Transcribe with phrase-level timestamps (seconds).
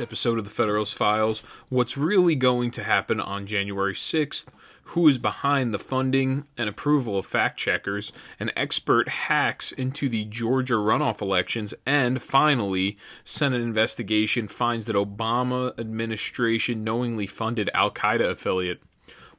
[0.00, 4.48] episode of the Federalist Files what's really going to happen on January 6th,
[4.84, 10.24] who is behind the funding and approval of fact checkers, an expert hacks into the
[10.24, 18.30] Georgia runoff elections, and finally, Senate investigation finds that Obama administration knowingly funded Al Qaeda
[18.30, 18.80] affiliate.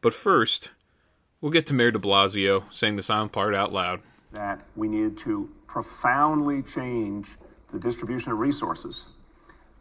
[0.02, 0.70] But first,
[1.42, 4.02] we'll get to Mayor de Blasio saying the silent part out loud.
[4.32, 7.30] That we need to profoundly change
[7.72, 9.06] the distribution of resources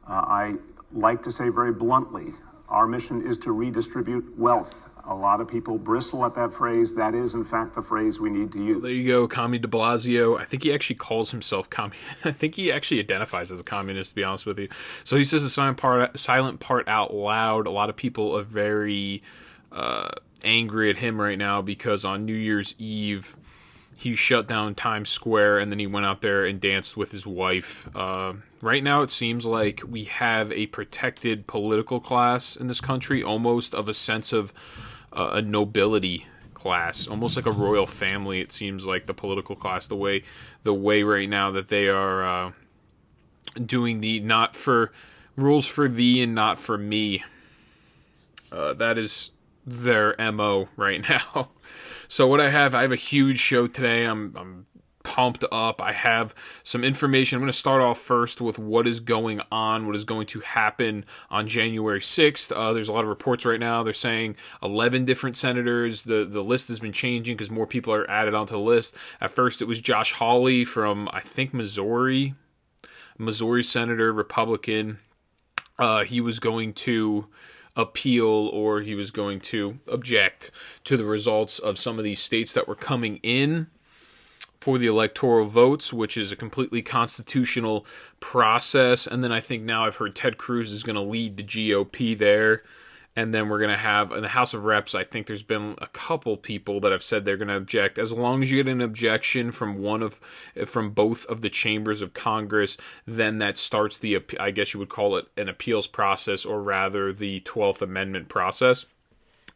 [0.08, 0.54] uh, I
[0.92, 2.32] like to say very bluntly,
[2.68, 4.90] our mission is to redistribute wealth.
[5.06, 6.94] A lot of people bristle at that phrase.
[6.94, 8.82] That is, in fact, the phrase we need to use.
[8.82, 10.38] There you go, Commie de Blasio.
[10.38, 11.96] I think he actually calls himself commie.
[12.24, 14.68] I think he actually identifies as a communist, to be honest with you.
[15.04, 17.66] So he says the silent part, silent part out loud.
[17.66, 19.22] A lot of people are very
[19.72, 20.10] uh,
[20.44, 23.34] angry at him right now because on New Year's Eve,
[23.98, 27.26] he shut down Times Square and then he went out there and danced with his
[27.26, 27.88] wife.
[27.96, 33.24] Uh, right now, it seems like we have a protected political class in this country,
[33.24, 34.52] almost of a sense of
[35.12, 38.40] uh, a nobility class, almost like a royal family.
[38.40, 40.22] It seems like the political class, the way
[40.62, 42.52] the way right now that they are uh,
[43.66, 44.92] doing the not for
[45.34, 47.24] rules for thee and not for me.
[48.52, 49.32] Uh, that is
[49.66, 51.48] their mo right now.
[52.08, 54.04] So what I have, I have a huge show today.
[54.04, 54.66] I'm I'm
[55.04, 55.80] pumped up.
[55.80, 57.36] I have some information.
[57.36, 60.40] I'm going to start off first with what is going on, what is going to
[60.40, 62.52] happen on January 6th.
[62.54, 63.82] Uh, there's a lot of reports right now.
[63.82, 66.04] They're saying 11 different senators.
[66.04, 68.96] The the list has been changing because more people are added onto the list.
[69.20, 72.34] At first, it was Josh Hawley from I think Missouri,
[73.18, 74.98] Missouri senator, Republican.
[75.78, 77.28] Uh, he was going to
[77.78, 80.50] appeal or he was going to object
[80.84, 83.68] to the results of some of these states that were coming in
[84.60, 87.86] for the electoral votes, which is a completely constitutional
[88.20, 89.06] process.
[89.06, 92.18] And then I think now I've heard Ted Cruz is going to lead the GOP
[92.18, 92.64] there
[93.18, 94.94] and then we're going to have in the House of Reps.
[94.94, 97.98] I think there's been a couple people that have said they're going to object.
[97.98, 100.20] As long as you get an objection from one of
[100.66, 104.88] from both of the chambers of Congress, then that starts the I guess you would
[104.88, 108.86] call it an appeals process, or rather the Twelfth Amendment process.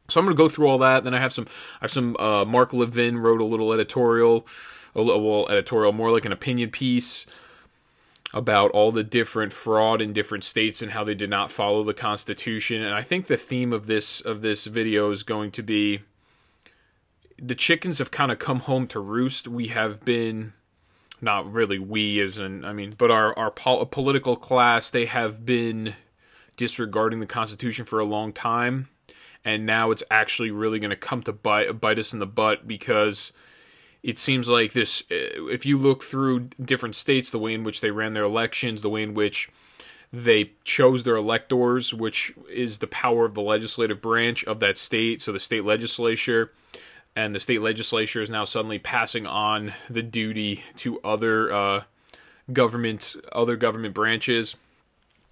[0.08, 1.04] So I'm going to go through all that.
[1.04, 1.46] Then I have some
[1.80, 4.44] I have some uh, Mark Levin wrote a little editorial,
[4.96, 7.26] a little editorial, more like an opinion piece
[8.34, 11.94] about all the different fraud in different states and how they did not follow the
[11.94, 12.82] Constitution.
[12.82, 16.00] And I think the theme of this of this video is going to be
[17.40, 19.48] the chickens have kind of come home to roost.
[19.48, 20.52] We have been
[21.20, 25.44] not really we as in I mean, but our our pol- political class they have
[25.44, 25.94] been
[26.56, 28.88] disregarding the Constitution for a long time,
[29.44, 32.66] and now it's actually really going to come to bite bite us in the butt
[32.66, 33.32] because
[34.02, 37.80] it seems like this uh, if you look through different states the way in which
[37.80, 39.48] they ran their elections the way in which
[40.12, 45.22] they chose their electors which is the power of the legislative branch of that state
[45.22, 46.52] so the state legislature
[47.14, 51.82] and the state legislature is now suddenly passing on the duty to other uh,
[52.52, 54.56] government other government branches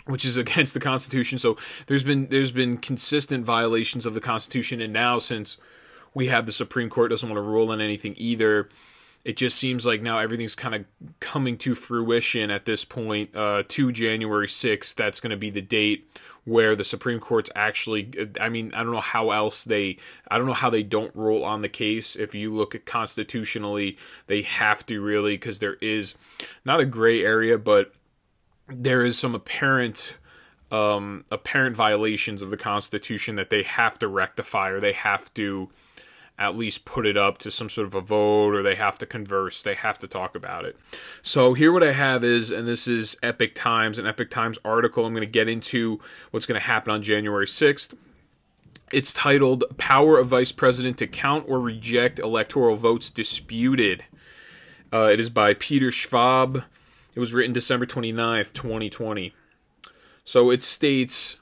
[0.06, 1.38] which is against the constitution.
[1.38, 5.56] So there's been there's been consistent violations of the constitution and now since
[6.15, 8.69] we have the Supreme Court doesn't want to rule on anything either.
[9.25, 10.84] It just seems like now everything's kind of
[11.21, 13.37] coming to fruition at this point.
[13.37, 16.09] Uh, to January 6th, that's going to be the date
[16.44, 18.10] where the Supreme Court's actually.
[18.41, 19.98] I mean, I don't know how else they.
[20.31, 22.16] I don't know how they don't rule on the case.
[22.16, 26.15] If you look at constitutionally, they have to really because there is
[26.65, 27.92] not a gray area, but
[28.69, 30.16] there is some apparent
[30.71, 35.69] um, apparent violations of the Constitution that they have to rectify or they have to
[36.41, 39.06] at least put it up to some sort of a vote or they have to
[39.06, 40.75] converse, they have to talk about it.
[41.23, 45.05] So here what I have is, and this is Epoch Times, an Epoch Times article.
[45.05, 46.01] I'm going to get into
[46.31, 47.95] what's going to happen on January 6th.
[48.91, 54.04] It's titled Power of Vice President to Count or Reject Electoral Votes Disputed.
[54.93, 56.65] Uh, it is by Peter Schwab.
[57.15, 59.34] It was written December 29th, 2020.
[60.25, 61.40] So it states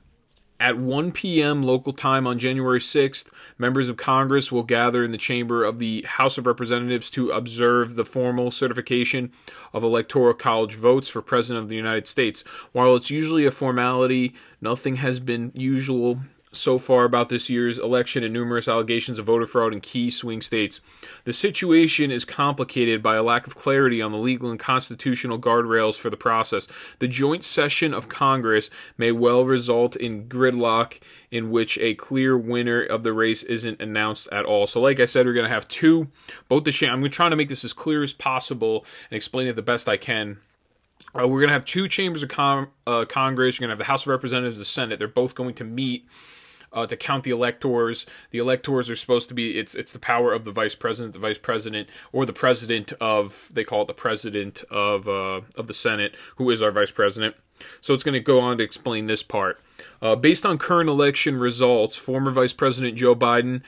[0.61, 1.63] at 1 p.m.
[1.63, 6.03] local time on January 6th, members of Congress will gather in the chamber of the
[6.03, 9.33] House of Representatives to observe the formal certification
[9.73, 12.43] of Electoral College votes for President of the United States.
[12.73, 16.19] While it's usually a formality, nothing has been usual
[16.59, 20.43] so far about this year's election and numerous allegations of voter fraud in key swing
[20.43, 20.81] states.
[21.25, 25.99] The situation is complicated by a lack of clarity on the legal and constitutional guardrails
[25.99, 26.69] for the process.
[26.99, 31.01] The joint session of Congress may well result in gridlock
[31.31, 34.67] in which a clear winner of the race isn't announced at all.
[34.67, 36.09] So, like I said, we're going to have two,
[36.49, 36.89] both the.
[36.89, 39.97] I'm trying to make this as clear as possible and explain it the best I
[39.97, 40.39] can
[41.15, 43.59] Uh, we're going to have two chambers of com- uh, Congress.
[43.59, 44.99] You're going to have the House of Representatives, the Senate.
[44.99, 46.07] They're both going to meet
[46.73, 48.07] uh, to count the electors.
[48.31, 51.21] The electors are supposed to be it's it's the power of the vice president, the
[51.21, 55.75] vice president, or the president of they call it the president of uh, of the
[55.75, 57.35] Senate, who is our vice president.
[57.81, 59.61] So it's going to go on to explain this part.
[60.01, 63.63] Uh, based on current election results, former Vice President Joe Biden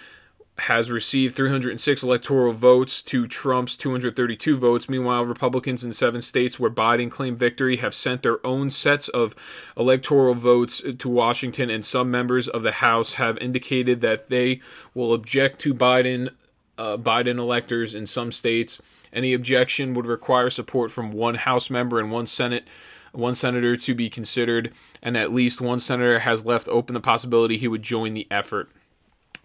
[0.61, 4.89] has received 306 electoral votes to Trump's 232 votes.
[4.89, 9.35] Meanwhile, Republicans in seven states where Biden claimed victory have sent their own sets of
[9.77, 14.61] electoral votes to Washington, and some members of the House have indicated that they
[14.95, 16.31] will object to Biden
[16.79, 18.81] uh, Biden electors in some states.
[19.13, 22.65] Any objection would require support from one House member and one Senate
[23.13, 24.73] one senator to be considered,
[25.03, 28.71] and at least one senator has left open the possibility he would join the effort.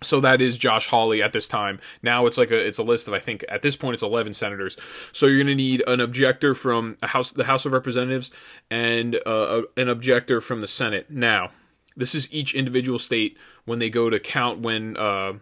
[0.05, 1.79] So that is Josh Hawley at this time.
[2.01, 4.33] Now it's like a it's a list of I think at this point it's 11
[4.33, 4.77] senators.
[5.11, 8.31] So you're going to need an objector from House the House of Representatives
[8.69, 11.09] and uh, an objector from the Senate.
[11.09, 11.51] Now,
[11.95, 15.33] this is each individual state when they go to count when uh,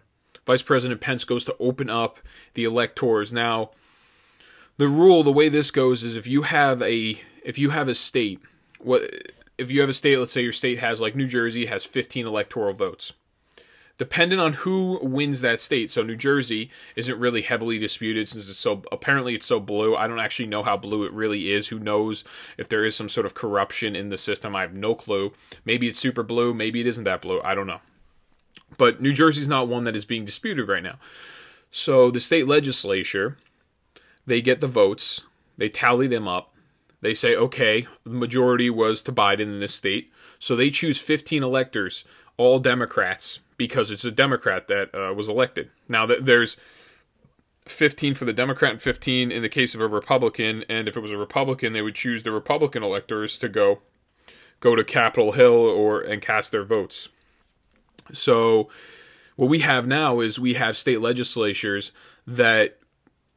[0.46, 2.18] Vice President Pence goes to open up
[2.54, 3.32] the electors.
[3.32, 3.70] Now,
[4.76, 7.94] the rule, the way this goes is if you have a if you have a
[7.94, 8.40] state,
[8.78, 9.02] what
[9.58, 12.26] if you have a state, let's say your state has like New Jersey has 15
[12.26, 13.12] electoral votes
[13.98, 15.90] dependent on who wins that state.
[15.90, 19.94] So New Jersey isn't really heavily disputed since it's so apparently it's so blue.
[19.94, 21.68] I don't actually know how blue it really is.
[21.68, 22.24] Who knows
[22.58, 24.56] if there is some sort of corruption in the system?
[24.56, 25.32] I have no clue.
[25.64, 27.40] Maybe it's super blue, maybe it isn't that blue.
[27.42, 27.80] I don't know.
[28.76, 30.98] But New Jersey's not one that is being disputed right now.
[31.70, 33.36] So the state legislature,
[34.26, 35.22] they get the votes,
[35.56, 36.50] they tally them up.
[37.00, 40.10] They say, okay, the majority was to Biden in this state.
[40.38, 42.04] So they choose 15 electors,
[42.38, 45.70] all Democrats, because it's a Democrat that uh, was elected.
[45.88, 46.56] Now, there's
[47.66, 51.00] 15 for the Democrat and 15 in the case of a Republican, and if it
[51.00, 53.80] was a Republican, they would choose the Republican electors to go
[54.60, 57.08] go to Capitol Hill or and cast their votes.
[58.12, 58.68] So,
[59.36, 61.92] what we have now is we have state legislatures
[62.26, 62.78] that,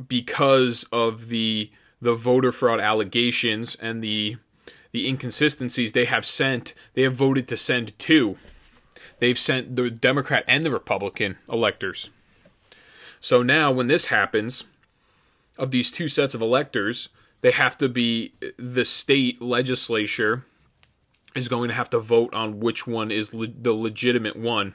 [0.07, 1.71] because of the
[2.01, 4.37] the voter fraud allegations and the
[4.91, 8.37] the inconsistencies, they have sent they have voted to send to
[9.19, 12.09] they've sent the Democrat and the Republican electors.
[13.19, 14.63] So now, when this happens,
[15.57, 17.09] of these two sets of electors,
[17.41, 20.45] they have to be the state legislature
[21.35, 24.73] is going to have to vote on which one is le- the legitimate one.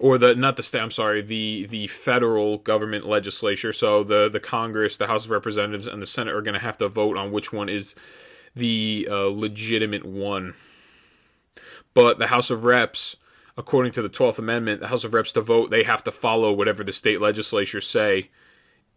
[0.00, 3.72] Or the not the state I'm sorry the the federal government legislature.
[3.72, 6.78] So the the Congress the House of Representatives and the Senate are going to have
[6.78, 7.94] to vote on which one is
[8.56, 10.54] the uh, legitimate one
[11.94, 13.16] but the House of Reps
[13.56, 16.52] according to the 12th Amendment, the House of Reps to vote, they have to follow
[16.52, 18.30] whatever the state legislatures say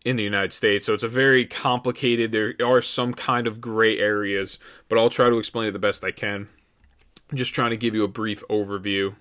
[0.04, 0.86] in the United States.
[0.86, 4.58] So it's a very complicated, there are some kind of gray areas,
[4.90, 6.48] but I'll try to explain it the best I can.
[7.30, 9.16] I'm just trying to give you a brief overview.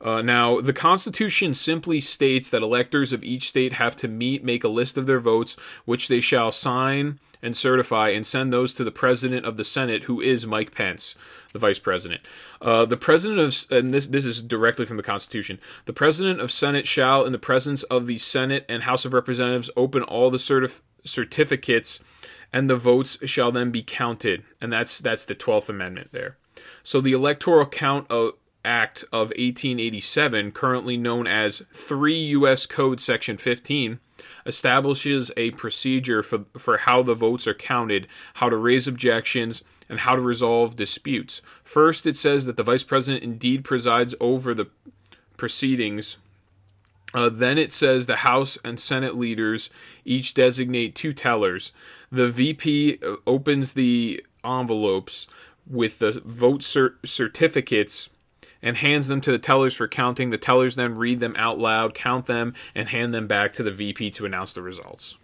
[0.00, 4.64] Uh, now, the Constitution simply states that electors of each state have to meet, make
[4.64, 8.82] a list of their votes, which they shall sign and certify, and send those to
[8.82, 11.14] the President of the Senate, who is Mike Pence,
[11.52, 12.20] the Vice President.
[12.60, 15.60] Uh, the President of, and this this is directly from the Constitution.
[15.84, 19.70] The President of Senate shall, in the presence of the Senate and House of Representatives,
[19.76, 22.00] open all the certif- certificates,
[22.52, 24.42] and the votes shall then be counted.
[24.60, 26.38] And that's that's the Twelfth Amendment there.
[26.82, 28.32] So the Electoral Count of
[28.68, 32.66] Act of 1887, currently known as 3 U.S.
[32.66, 33.98] Code Section 15,
[34.44, 40.00] establishes a procedure for, for how the votes are counted, how to raise objections, and
[40.00, 41.40] how to resolve disputes.
[41.64, 44.68] First, it says that the Vice President indeed presides over the
[45.38, 46.18] proceedings.
[47.14, 49.70] Uh, then it says the House and Senate leaders
[50.04, 51.72] each designate two tellers.
[52.12, 55.26] The VP opens the envelopes
[55.66, 58.10] with the vote cert- certificates
[58.62, 60.30] and hands them to the tellers for counting.
[60.30, 63.70] The tellers then read them out loud, count them, and hand them back to the
[63.70, 65.16] VP to announce the results.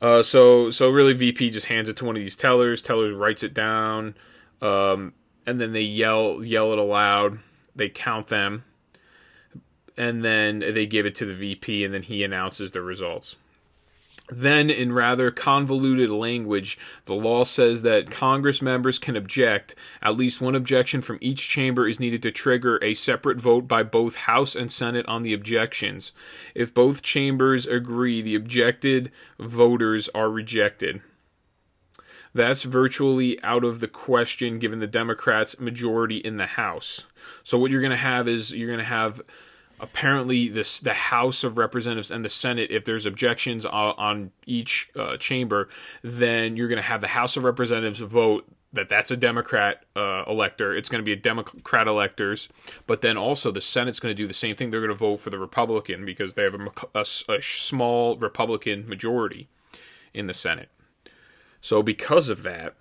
[0.00, 2.82] Uh, so, so really, VP just hands it to one of these tellers.
[2.82, 4.14] Tellers writes it down,
[4.60, 5.12] um,
[5.46, 7.38] and then they yell yell it aloud.
[7.76, 8.64] They count them,
[9.96, 13.36] and then they give it to the VP, and then he announces the results.
[14.34, 19.74] Then, in rather convoluted language, the law says that Congress members can object.
[20.00, 23.82] At least one objection from each chamber is needed to trigger a separate vote by
[23.82, 26.14] both House and Senate on the objections.
[26.54, 31.02] If both chambers agree, the objected voters are rejected.
[32.32, 37.04] That's virtually out of the question given the Democrats' majority in the House.
[37.42, 39.20] So, what you're going to have is you're going to have
[39.82, 44.88] apparently this the House of Representatives and the Senate, if there's objections on, on each
[44.96, 45.68] uh, chamber,
[46.02, 50.24] then you're going to have the House of Representatives vote that that's a Democrat uh,
[50.26, 50.74] elector.
[50.74, 52.48] It's going to be a Democrat electors,
[52.86, 54.70] but then also the Senate's going to do the same thing.
[54.70, 58.88] They're going to vote for the Republican because they have a, a, a small Republican
[58.88, 59.48] majority
[60.14, 60.70] in the Senate.
[61.60, 62.74] So because of that,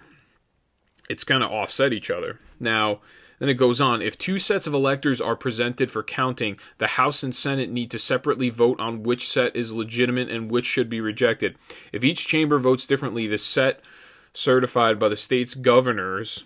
[1.09, 2.39] it's going to offset each other.
[2.59, 3.01] Now,
[3.41, 7.23] then it goes on if two sets of electors are presented for counting, the House
[7.23, 11.01] and Senate need to separately vote on which set is legitimate and which should be
[11.01, 11.57] rejected.
[11.91, 13.81] If each chamber votes differently, the set
[14.31, 16.43] certified by the state's governors,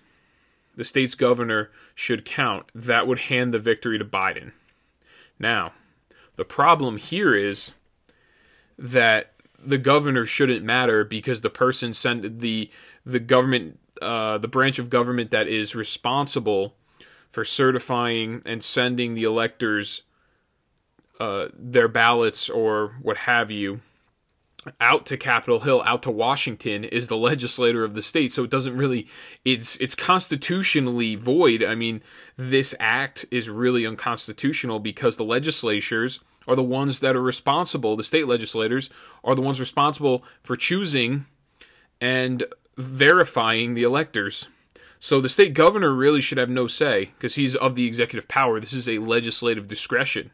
[0.78, 2.68] the state's governor should count.
[2.74, 4.54] That would hand the victory to Biden.
[5.38, 5.74] Now,
[6.38, 7.74] the problem here is
[8.80, 12.72] that the governor shouldn't matter because the person sent the
[13.06, 16.74] the government uh, the branch of government that is responsible
[17.30, 20.04] for certifying and sending the electors
[21.20, 23.82] uh, their ballots or what have you
[24.80, 28.34] out to Capitol Hill, out to Washington, is the legislator of the state.
[28.34, 29.08] So it doesn't really
[29.44, 31.64] it's it's constitutionally void.
[31.64, 32.02] I mean,
[32.36, 38.04] this act is really unconstitutional because the legislatures are the ones that are responsible, the
[38.04, 38.90] state legislators
[39.24, 41.26] are the ones responsible for choosing
[42.00, 42.46] and
[42.78, 44.48] verifying the electors.
[45.06, 48.60] So the state governor really should have no say because he's of the executive power.
[48.60, 50.32] This is a legislative discretion.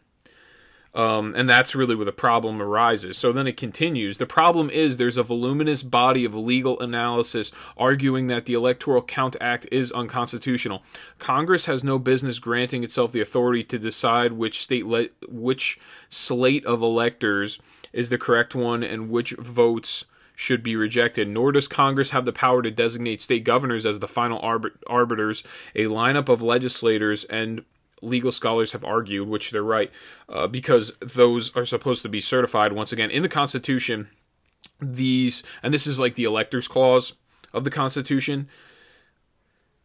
[0.95, 3.17] Um, and that's really where the problem arises.
[3.17, 4.17] So then it continues.
[4.17, 9.35] The problem is there's a voluminous body of legal analysis arguing that the Electoral Count
[9.41, 10.83] Act is unconstitutional.
[11.19, 16.65] Congress has no business granting itself the authority to decide which state le- which slate
[16.65, 17.59] of electors
[17.91, 20.05] is the correct one and which votes
[20.41, 24.07] should be rejected, nor does Congress have the power to designate state governors as the
[24.07, 24.39] final
[24.87, 25.43] arbiters.
[25.75, 27.63] A lineup of legislators and
[28.01, 29.91] legal scholars have argued, which they're right,
[30.27, 34.09] uh, because those are supposed to be certified once again in the Constitution.
[34.79, 37.13] These, and this is like the electors clause
[37.53, 38.49] of the Constitution.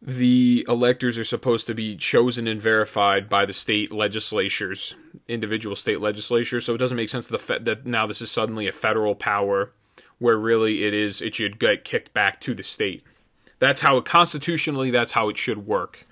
[0.01, 4.95] The electors are supposed to be chosen and verified by the state legislatures,
[5.27, 6.65] individual state legislatures.
[6.65, 9.71] So it doesn't make sense fe- that now this is suddenly a federal power
[10.19, 13.03] where really it is it should get kicked back to the state.
[13.59, 16.05] That's how it constitutionally that's how it should work.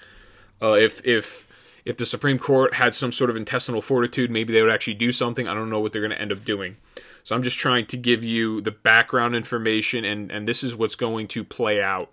[0.61, 1.47] Uh, if if
[1.85, 5.11] if the Supreme Court had some sort of intestinal fortitude, maybe they would actually do
[5.11, 5.47] something.
[5.47, 6.77] I don't know what they're going to end up doing.
[7.23, 10.95] So I'm just trying to give you the background information, and and this is what's
[10.95, 12.11] going to play out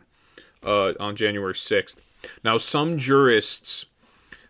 [0.65, 1.97] uh, on January 6th.
[2.45, 3.87] Now, some jurists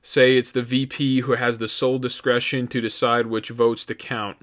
[0.03, 4.37] say it's the VP who has the sole discretion to decide which votes to count.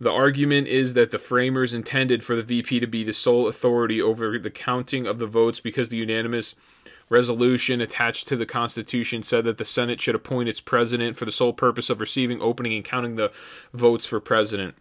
[0.00, 4.02] The argument is that the framers intended for the VP to be the sole authority
[4.02, 6.54] over the counting of the votes because the unanimous
[7.08, 11.32] resolution attached to the Constitution said that the Senate should appoint its president for the
[11.32, 13.32] sole purpose of receiving, opening, and counting the
[13.72, 14.74] votes for president.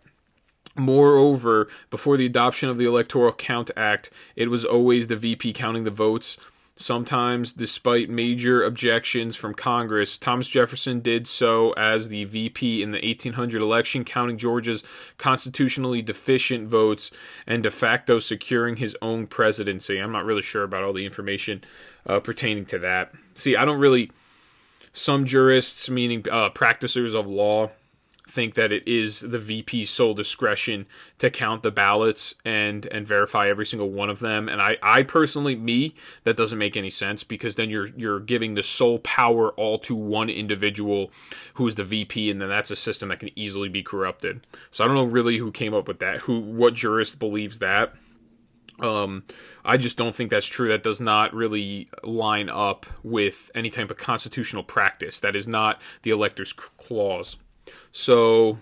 [0.76, 5.84] Moreover, before the adoption of the Electoral Count Act, it was always the VP counting
[5.84, 6.38] the votes
[6.76, 12.98] Sometimes, despite major objections from Congress, Thomas Jefferson did so as the VP in the
[12.98, 14.84] 1800 election, counting Georgia's
[15.20, 17.12] constitutionally deficient votes
[17.46, 20.00] and de facto securing his own presidency.
[20.00, 21.64] I'm not really sure about all the information
[22.08, 23.14] uh, pertaining to that.
[23.36, 24.12] See, I don't really.
[24.96, 27.72] Some jurists, meaning uh, practitioners of law,
[28.28, 30.86] think that it is the VP's sole discretion
[31.20, 34.48] to count the ballots and and verify every single one of them.
[34.48, 38.54] And I, I personally, me, that doesn't make any sense because then you're you're giving
[38.54, 41.12] the sole power all to one individual
[41.56, 44.48] who is the VP, and then that's a system that can easily be corrupted.
[44.72, 47.94] So I don't know really who came up with that, who what jurist believes that.
[48.80, 49.24] Um,
[49.64, 50.70] I just don't think that's true.
[50.70, 55.20] That does not really line up with any type of constitutional practice.
[55.20, 57.38] That is not the elector's clause.
[57.94, 58.58] So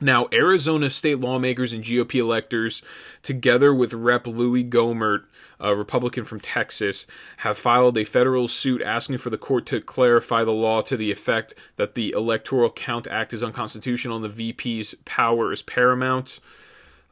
[0.00, 2.82] now, Arizona state lawmakers and GOP electors,
[3.22, 4.26] together with Rep.
[4.26, 5.24] Louie Gohmert,
[5.60, 7.06] a Republican from Texas,
[7.38, 11.10] have filed a federal suit asking for the court to clarify the law to the
[11.10, 16.40] effect that the Electoral Count Act is unconstitutional and the VP's power is paramount.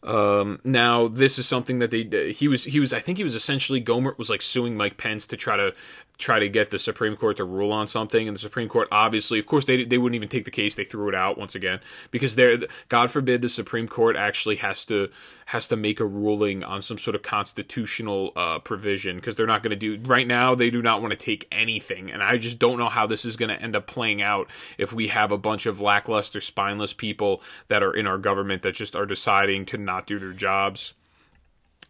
[0.02, 3.34] Um, now, this is something that they he was he was I think he was
[3.34, 5.74] essentially Gohmert was like suing Mike Pence to try to
[6.18, 9.38] try to get the Supreme Court to rule on something, and the Supreme Court obviously,
[9.38, 11.80] of course, they they wouldn't even take the case; they threw it out once again
[12.10, 12.58] because they're
[12.88, 15.08] God forbid the Supreme Court actually has to
[15.46, 19.62] has to make a ruling on some sort of constitutional uh, provision because they're not
[19.62, 20.54] going to do right now.
[20.54, 23.36] They do not want to take anything, and I just don't know how this is
[23.36, 27.42] going to end up playing out if we have a bunch of lackluster, spineless people
[27.68, 30.94] that are in our government that just are deciding to not do their jobs.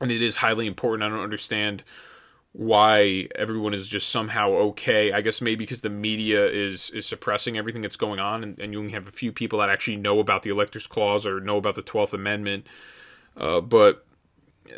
[0.00, 1.02] And it is highly important.
[1.02, 1.82] I don't understand
[2.52, 5.12] why everyone is just somehow okay.
[5.12, 8.72] I guess maybe because the media is is suppressing everything that's going on, and, and
[8.72, 11.56] you only have a few people that actually know about the Electors Clause or know
[11.56, 12.66] about the Twelfth Amendment.
[13.36, 14.04] Uh, but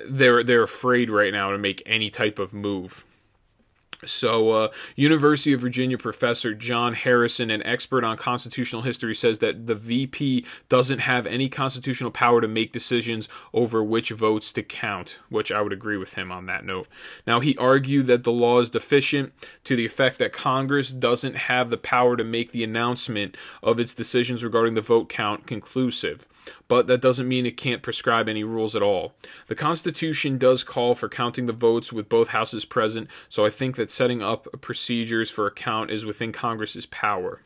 [0.08, 3.04] they're they're afraid right now to make any type of move.
[4.04, 9.66] So, uh, University of Virginia professor John Harrison, an expert on constitutional history, says that
[9.66, 15.18] the VP doesn't have any constitutional power to make decisions over which votes to count,
[15.28, 16.88] which I would agree with him on that note.
[17.26, 19.32] Now, he argued that the law is deficient
[19.64, 23.94] to the effect that Congress doesn't have the power to make the announcement of its
[23.94, 26.26] decisions regarding the vote count conclusive
[26.68, 29.14] but that doesn't mean it can't prescribe any rules at all.
[29.48, 33.76] The Constitution does call for counting the votes with both houses present, so I think
[33.76, 37.40] that setting up procedures for a count is within Congress's power.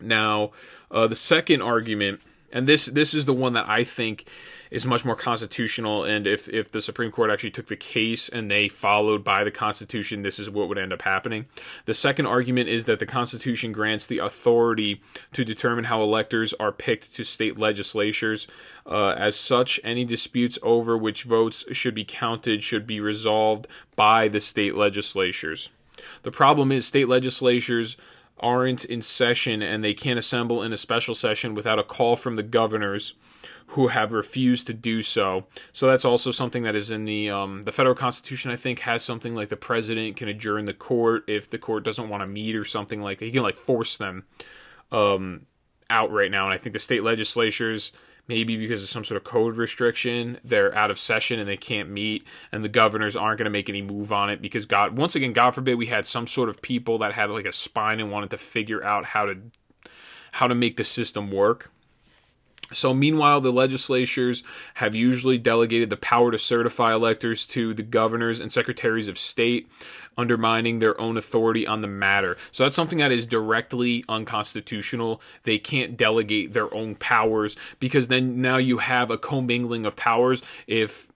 [0.00, 0.52] Now,
[0.90, 2.20] uh, the second argument,
[2.52, 4.28] and this this is the one that I think
[4.70, 6.04] is much more constitutional.
[6.04, 9.50] And if if the Supreme Court actually took the case and they followed by the
[9.50, 11.46] Constitution, this is what would end up happening.
[11.86, 15.00] The second argument is that the Constitution grants the authority
[15.32, 18.48] to determine how electors are picked to state legislatures.
[18.86, 24.28] Uh, as such, any disputes over which votes should be counted should be resolved by
[24.28, 25.70] the state legislatures.
[26.22, 27.96] The problem is state legislatures
[28.38, 32.36] aren't in session and they can't assemble in a special session without a call from
[32.36, 33.14] the governors
[33.68, 35.46] who have refused to do so.
[35.72, 38.50] So that's also something that is in the um, the federal constitution.
[38.50, 42.08] I think has something like the president can adjourn the court if the court doesn't
[42.08, 43.24] want to meet or something like that.
[43.24, 44.24] He can like force them
[44.92, 45.46] um,
[45.90, 46.44] out right now.
[46.44, 47.92] And I think the state legislatures
[48.28, 51.88] maybe because of some sort of code restriction, they're out of session and they can't
[51.88, 55.14] meet, and the governors aren't going to make any move on it because God, once
[55.14, 58.10] again, God forbid we had some sort of people that had like a spine and
[58.10, 59.36] wanted to figure out how to
[60.32, 61.70] how to make the system work.
[62.72, 64.42] So, meanwhile, the legislatures
[64.74, 69.68] have usually delegated the power to certify electors to the governors and secretaries of state,
[70.18, 72.36] undermining their own authority on the matter.
[72.50, 75.20] So, that's something that is directly unconstitutional.
[75.44, 80.42] They can't delegate their own powers because then now you have a commingling of powers.
[80.66, 81.08] If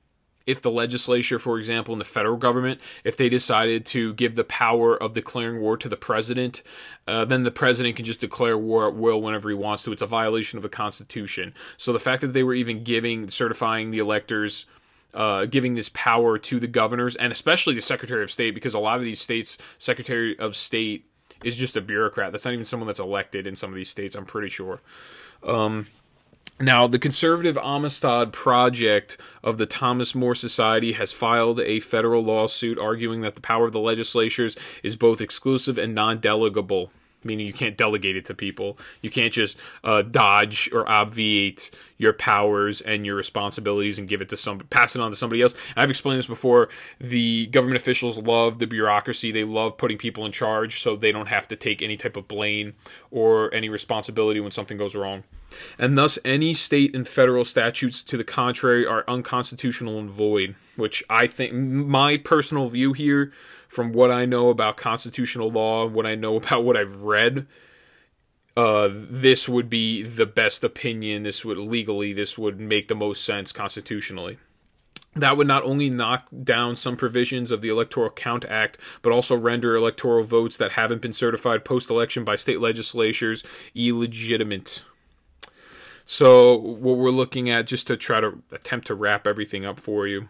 [0.50, 4.44] if the legislature, for example, in the federal government, if they decided to give the
[4.44, 6.62] power of declaring war to the president,
[7.06, 9.92] uh, then the president can just declare war at will whenever he wants to.
[9.92, 11.54] It's a violation of the Constitution.
[11.76, 14.66] So the fact that they were even giving, certifying the electors.
[15.12, 18.78] Uh, giving this power to the governors and especially the Secretary of State, because a
[18.78, 21.10] lot of these states, Secretary of State
[21.42, 22.30] is just a bureaucrat.
[22.30, 24.80] That's not even someone that's elected in some of these states, I'm pretty sure.
[25.42, 25.88] Um,
[26.62, 32.78] now, the conservative Amistad Project of the Thomas More Society has filed a federal lawsuit
[32.78, 36.90] arguing that the power of the legislatures is both exclusive and non delegable
[37.24, 38.78] meaning you can't delegate it to people.
[39.02, 44.30] You can't just uh, dodge or obviate your powers and your responsibilities and give it
[44.30, 45.52] to some, pass it on to somebody else.
[45.76, 46.70] And I've explained this before.
[46.98, 49.32] The government officials love the bureaucracy.
[49.32, 52.26] They love putting people in charge so they don't have to take any type of
[52.26, 52.72] blame
[53.10, 55.24] or any responsibility when something goes wrong.
[55.78, 60.54] And thus, any state and federal statutes to the contrary are unconstitutional and void.
[60.76, 63.32] Which I think, my personal view here
[63.68, 67.46] from what I know about constitutional law, what I know about what I've read,
[68.56, 71.22] uh, this would be the best opinion.
[71.22, 74.38] This would legally, this would make the most sense constitutionally.
[75.16, 79.36] That would not only knock down some provisions of the Electoral Count Act, but also
[79.36, 83.42] render electoral votes that haven't been certified post election by state legislatures
[83.74, 84.82] illegitimate.
[86.06, 90.06] So, what we're looking at, just to try to attempt to wrap everything up for
[90.06, 90.28] you,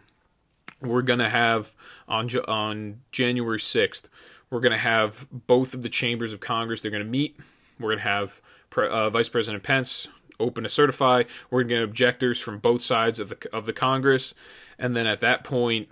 [0.80, 1.74] we're going to have
[2.08, 4.08] on on January 6th,
[4.50, 6.80] we're going to have both of the chambers of Congress.
[6.80, 7.38] They're going to meet.
[7.80, 8.40] We're going to have
[8.76, 11.24] uh, Vice President Pence open to certify.
[11.50, 14.34] We're going to get objectors from both sides of the of the Congress,
[14.78, 15.88] and then at that point,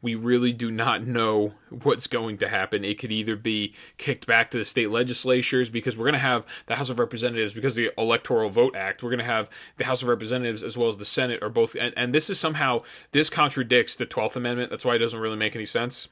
[0.00, 2.84] we really do not know what's going to happen.
[2.84, 6.46] It could either be kicked back to the state legislatures because we're going to have
[6.66, 9.02] the House of Representatives because the Electoral Vote Act.
[9.02, 11.74] We're going to have the House of Representatives as well as the Senate are both,
[11.74, 14.70] and, and this is somehow this contradicts the Twelfth Amendment.
[14.70, 16.08] That's why it doesn't really make any sense.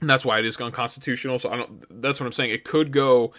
[0.00, 1.38] And that's why it is unconstitutional.
[1.38, 2.02] So I don't.
[2.02, 2.50] That's what I'm saying.
[2.50, 3.32] It could go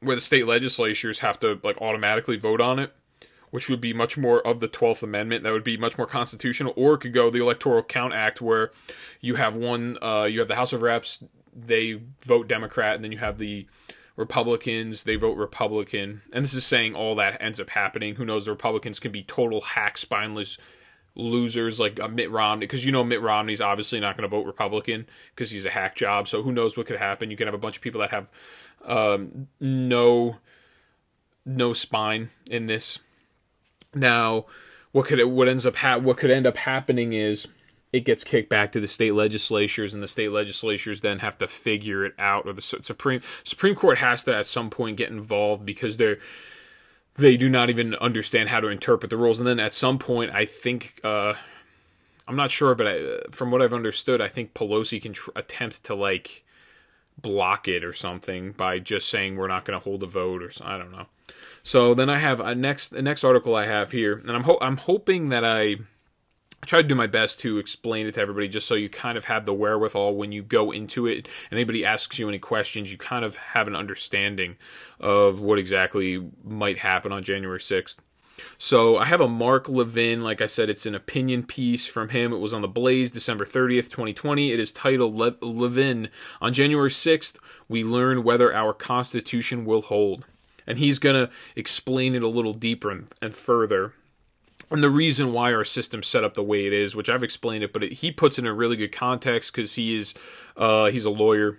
[0.00, 2.92] where the state legislatures have to like automatically vote on it
[3.50, 5.44] which would be much more of the 12th Amendment.
[5.44, 6.72] That would be much more constitutional.
[6.76, 8.70] Or it could go the Electoral Count Act, where
[9.20, 11.22] you have one, uh, you have the House of Reps,
[11.54, 13.66] they vote Democrat, and then you have the
[14.16, 16.22] Republicans, they vote Republican.
[16.32, 18.14] And this is saying all that ends up happening.
[18.14, 18.44] Who knows?
[18.44, 20.58] The Republicans can be total hack, spineless
[21.14, 24.46] losers like uh, Mitt Romney, because you know Mitt Romney's obviously not going to vote
[24.46, 26.28] Republican because he's a hack job.
[26.28, 27.30] So who knows what could happen?
[27.30, 28.28] You can have a bunch of people that have
[28.84, 30.36] um, no
[31.44, 33.00] no spine in this
[33.94, 34.46] now,
[34.92, 37.48] what could it, what ends up ha- what could end up happening is
[37.92, 41.48] it gets kicked back to the state legislatures, and the state legislatures then have to
[41.48, 45.66] figure it out, or the Supreme Supreme Court has to at some point get involved
[45.66, 46.18] because they're
[47.20, 49.38] they do not even understand how to interpret the rules.
[49.38, 51.34] And then at some point, I think uh,
[52.26, 55.84] I'm not sure, but I, from what I've understood, I think Pelosi can tr- attempt
[55.84, 56.44] to like
[57.20, 60.50] block it or something by just saying we're not going to hold a vote or
[60.64, 61.06] I don't know.
[61.62, 64.58] So then I have a next the next article I have here, and I'm ho-
[64.60, 65.76] I'm hoping that I
[66.62, 69.16] I try to do my best to explain it to everybody just so you kind
[69.16, 72.92] of have the wherewithal when you go into it and anybody asks you any questions,
[72.92, 74.56] you kind of have an understanding
[74.98, 77.96] of what exactly might happen on January 6th.
[78.58, 82.32] So I have a Mark Levin, like I said, it's an opinion piece from him.
[82.32, 84.52] It was on the Blaze December 30th, 2020.
[84.52, 86.08] It is titled Le- Levin.
[86.40, 87.36] On January 6th,
[87.68, 90.24] we learn whether our Constitution will hold.
[90.66, 93.94] And he's going to explain it a little deeper and, and further
[94.70, 97.64] and the reason why our system's set up the way it is, which I've explained
[97.64, 100.14] it, but it, he puts it in a really good context because he is
[100.56, 101.58] uh, he's a lawyer.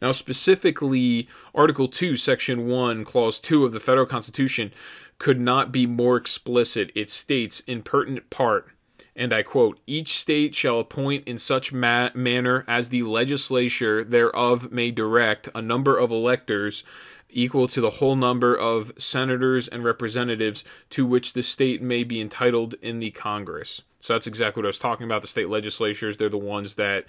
[0.00, 4.72] Now, specifically, Article Two, Section One, Clause Two of the federal Constitution
[5.18, 6.92] could not be more explicit.
[6.94, 8.68] It states in pertinent part,
[9.16, 14.70] and I quote: "Each state shall appoint in such ma- manner as the legislature thereof
[14.70, 16.84] may direct a number of electors."
[17.30, 22.20] Equal to the whole number of senators and representatives to which the state may be
[22.20, 23.82] entitled in the Congress.
[24.00, 25.22] So that's exactly what I was talking about.
[25.22, 27.06] The state legislatures, they're the ones that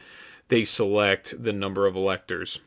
[0.50, 2.60] they select the number of electors.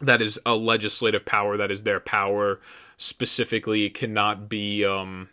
[0.00, 1.56] That is a legislative power.
[1.56, 2.60] That is their power.
[2.96, 5.28] Specifically, it cannot be um,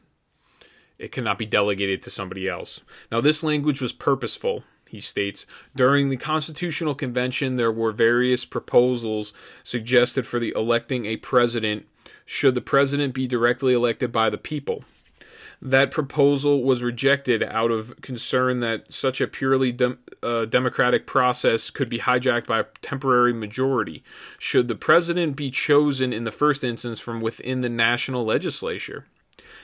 [0.99, 2.81] it cannot be delegated to somebody else.
[3.11, 9.33] Now, this language was purposeful he states During the Constitutional Convention, there were various proposals
[9.63, 11.87] suggested for the electing a president
[12.27, 14.83] should the president be directly elected by the people.
[15.59, 19.75] That proposal was rejected out of concern that such a purely
[20.21, 24.03] uh, democratic process could be hijacked by a temporary majority.
[24.37, 29.05] Should the president be chosen in the first instance from within the national legislature?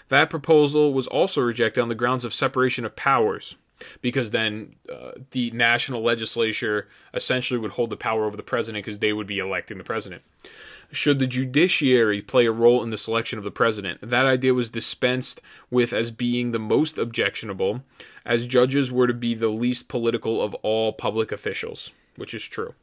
[0.07, 3.55] That proposal was also rejected on the grounds of separation of powers
[4.01, 8.99] because then uh, the national legislature essentially would hold the power over the president because
[8.99, 10.21] they would be electing the president.
[10.91, 13.99] Should the judiciary play a role in the selection of the president?
[14.01, 17.83] That idea was dispensed with as being the most objectionable,
[18.25, 22.73] as judges were to be the least political of all public officials, which is true.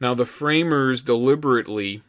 [0.00, 2.02] Now, the framers deliberately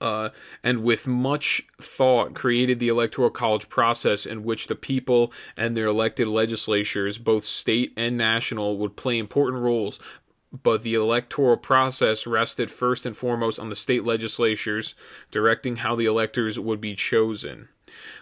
[0.00, 0.30] uh,
[0.62, 5.86] and with much thought created the electoral college process in which the people and their
[5.86, 9.98] elected legislatures, both state and national, would play important roles.
[10.62, 14.94] But the electoral process rested first and foremost on the state legislatures
[15.30, 17.68] directing how the electors would be chosen.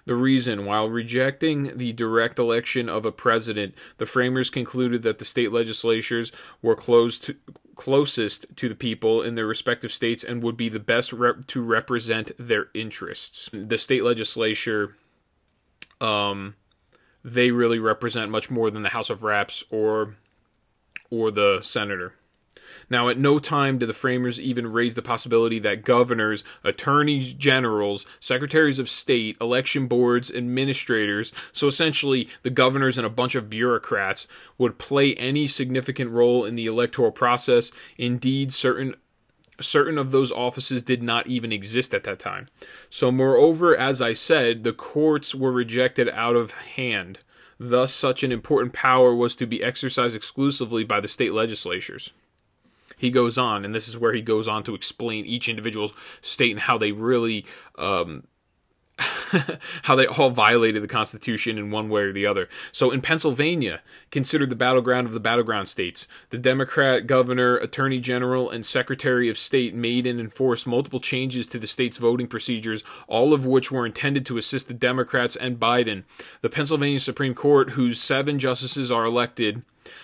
[0.06, 5.24] The reason, while rejecting the direct election of a president, the framers concluded that the
[5.24, 6.32] state legislatures
[6.62, 7.36] were to,
[7.74, 11.62] closest to the people in their respective states and would be the best rep- to
[11.62, 13.50] represent their interests.
[13.52, 14.96] The state legislature,
[16.00, 16.54] um,
[17.24, 20.16] they really represent much more than the House of Reps or
[21.10, 22.14] or the senator.
[22.90, 28.06] Now, at no time did the framers even raise the possibility that governors, attorneys generals,
[28.20, 34.26] secretaries of state, election boards, administrators, so essentially the governors and a bunch of bureaucrats,
[34.58, 37.70] would play any significant role in the electoral process.
[37.98, 38.94] Indeed, certain
[39.60, 42.48] certain of those offices did not even exist at that time.
[42.90, 47.20] So, moreover, as I said, the courts were rejected out of hand.
[47.58, 52.10] Thus, such an important power was to be exercised exclusively by the state legislatures
[53.04, 56.50] he goes on, and this is where he goes on to explain each individual state
[56.50, 57.46] and how they really.
[57.78, 58.24] Um,
[59.82, 62.48] how they all violated the Constitution in one way or the other.
[62.70, 68.50] So in Pennsylvania, considered the battleground of the battleground states, the Democrat governor, attorney general,
[68.50, 73.34] and secretary of state made and enforced multiple changes to the state's voting procedures, all
[73.34, 76.04] of which were intended to assist the Democrats and Biden.
[76.42, 79.62] The Pennsylvania Supreme Court, whose seven justices are elected,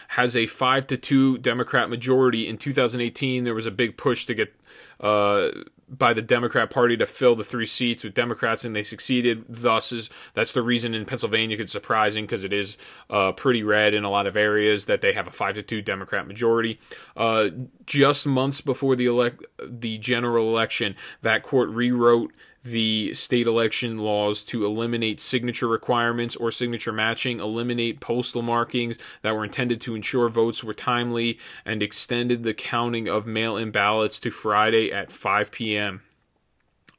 [0.08, 2.48] has a five to two Democrat majority.
[2.48, 4.52] In 2018, there was a big push to get
[4.98, 5.50] uh,
[5.90, 9.44] by the Democrat Party to fill the three seats with Democrats, and they succeeded.
[9.48, 12.78] Thus, is that's the reason in Pennsylvania it's surprising because it is
[13.10, 15.82] uh, pretty red in a lot of areas that they have a five to two
[15.82, 16.78] Democrat majority.
[17.16, 17.48] Uh,
[17.86, 24.44] just months before the elect the general election, that court rewrote the state election laws
[24.44, 30.28] to eliminate signature requirements or signature matching, eliminate postal markings that were intended to ensure
[30.28, 35.50] votes were timely, and extended the counting of mail in ballots to Friday at 5
[35.50, 36.02] p.m.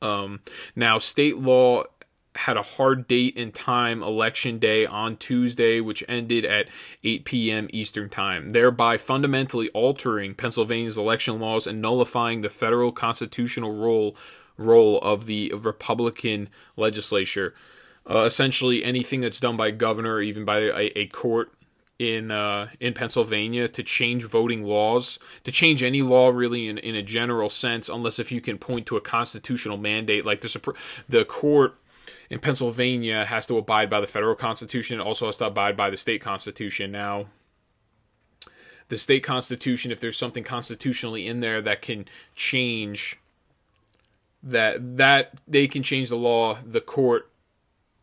[0.02, 0.40] Um,
[0.76, 1.84] now, state law
[2.34, 6.70] had a hard date and time election day on Tuesday, which ended at
[7.04, 7.68] 8 p.m.
[7.72, 14.16] Eastern Time, thereby fundamentally altering Pennsylvania's election laws and nullifying the federal constitutional role
[14.62, 17.54] role of the Republican legislature.
[18.10, 21.52] Uh, essentially, anything that's done by a governor or even by a, a court
[22.00, 26.96] in uh, in Pennsylvania to change voting laws, to change any law really in, in
[26.96, 30.76] a general sense, unless if you can point to a constitutional mandate like the
[31.10, 31.76] the court
[32.32, 35.92] in Pennsylvania has to abide by the federal constitution, it also has to abide by
[35.92, 36.92] the state constitution.
[36.92, 37.28] Now,
[38.88, 43.20] the state constitution, if there's something constitutionally in there that can change
[44.44, 47.30] that that they can change the law, the court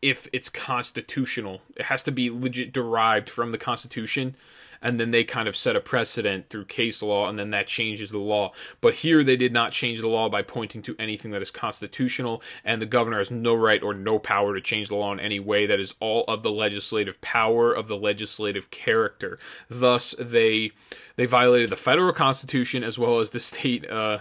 [0.01, 1.61] if it's constitutional.
[1.75, 4.35] It has to be legit derived from the Constitution,
[4.81, 8.11] and then they kind of set a precedent through case law, and then that changes
[8.11, 8.53] the law.
[8.79, 12.41] But here they did not change the law by pointing to anything that is constitutional,
[12.63, 15.39] and the governor has no right or no power to change the law in any
[15.39, 15.65] way.
[15.65, 19.37] That is all of the legislative power of the legislative character.
[19.69, 20.71] Thus, they
[21.17, 24.19] they violated the federal constitution as well as the state uh,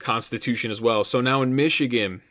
[0.00, 1.04] constitution as well.
[1.04, 2.22] So now in Michigan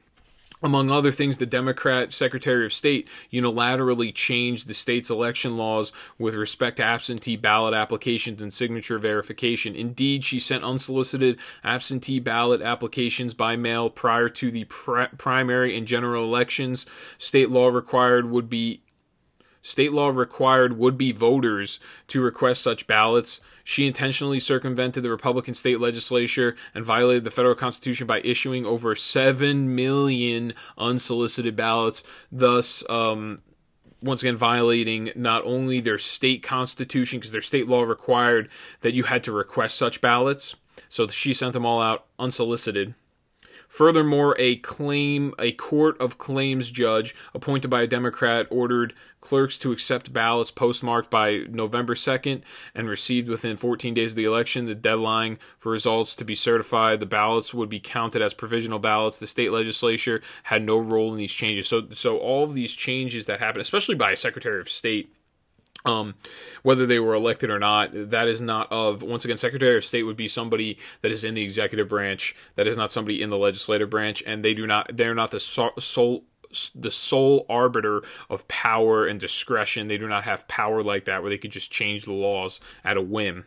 [0.62, 6.36] among other things, the Democrat Secretary of State unilaterally changed the state's election laws with
[6.36, 9.73] respect to absentee ballot applications and signature verification.
[9.73, 16.25] Indeed, she sent unsolicited absentee ballot applications by mail prior to the primary and general
[16.25, 16.86] elections.
[17.17, 18.82] State law required would be
[19.62, 23.41] State law required would be voters to request such ballots.
[23.69, 28.95] She intentionally circumvented the Republican state legislature and violated the federal constitution by issuing over
[28.95, 33.43] 7 million unsolicited ballots, thus, um,
[34.01, 38.49] once again, violating not only their state constitution, because their state law required
[38.82, 40.55] that you had to request such ballots.
[40.89, 42.95] So she sent them all out unsolicited.
[43.69, 49.71] Furthermore, a claim a court of claims judge appointed by a Democrat ordered clerks to
[49.71, 52.41] accept ballots postmarked by November 2nd
[52.73, 54.65] and received within 14 days of the election.
[54.65, 59.19] The deadline for results to be certified, the ballots would be counted as provisional ballots.
[59.19, 61.67] The state legislature had no role in these changes.
[61.67, 65.13] So so all of these changes that happen, especially by a Secretary of State
[65.86, 66.15] um,
[66.63, 70.03] whether they were elected or not, that is not of once again, Secretary of State
[70.03, 73.38] would be somebody that is in the executive branch, that is not somebody in the
[73.38, 76.25] legislative branch, and they do not they're not the sole
[76.75, 79.88] the sole arbiter of power and discretion.
[79.88, 82.97] They do not have power like that where they could just change the laws at
[82.97, 83.45] a whim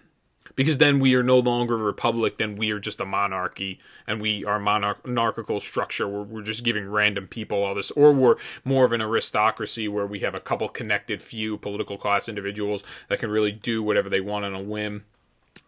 [0.54, 4.20] because then we are no longer a republic then we are just a monarchy and
[4.20, 8.84] we are monarchical structure where we're just giving random people all this or we're more
[8.84, 13.30] of an aristocracy where we have a couple connected few political class individuals that can
[13.30, 15.04] really do whatever they want on a whim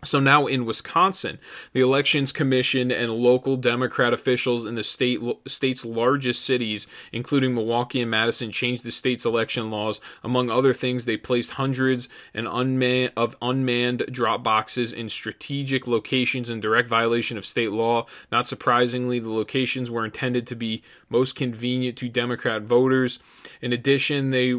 [0.05, 1.39] so now in Wisconsin,
[1.73, 8.01] the Elections Commission and local Democrat officials in the state state's largest cities, including Milwaukee
[8.01, 10.01] and Madison, changed the state's election laws.
[10.23, 16.51] Among other things, they placed hundreds and unman- of unmanned drop boxes in strategic locations
[16.51, 18.07] in direct violation of state law.
[18.31, 23.19] Not surprisingly, the locations were intended to be most convenient to Democrat voters.
[23.61, 24.55] In addition, they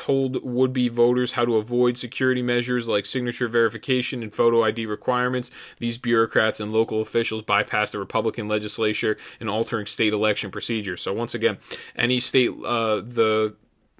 [0.00, 4.86] told would be voters how to avoid security measures like signature verification and photo ID
[4.86, 5.50] requirements.
[5.78, 11.02] These bureaucrats and local officials bypassed the Republican legislature in altering state election procedures.
[11.02, 11.58] So once again,
[11.96, 13.54] any state uh, the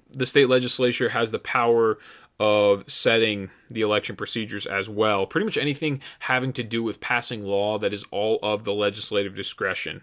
[0.09, 1.99] the state legislature has the power
[2.39, 5.27] of setting the election procedures as well.
[5.27, 9.35] Pretty much anything having to do with passing law that is all of the legislative
[9.35, 10.01] discretion.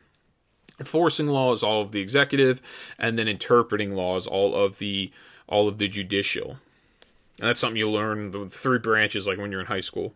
[0.79, 2.63] Enforcing law is all of the executive,
[3.01, 5.11] and then interpreting law is all of the
[5.49, 6.59] all of the judicial.
[7.41, 10.15] And that's something you learn the three branches like when you're in high school.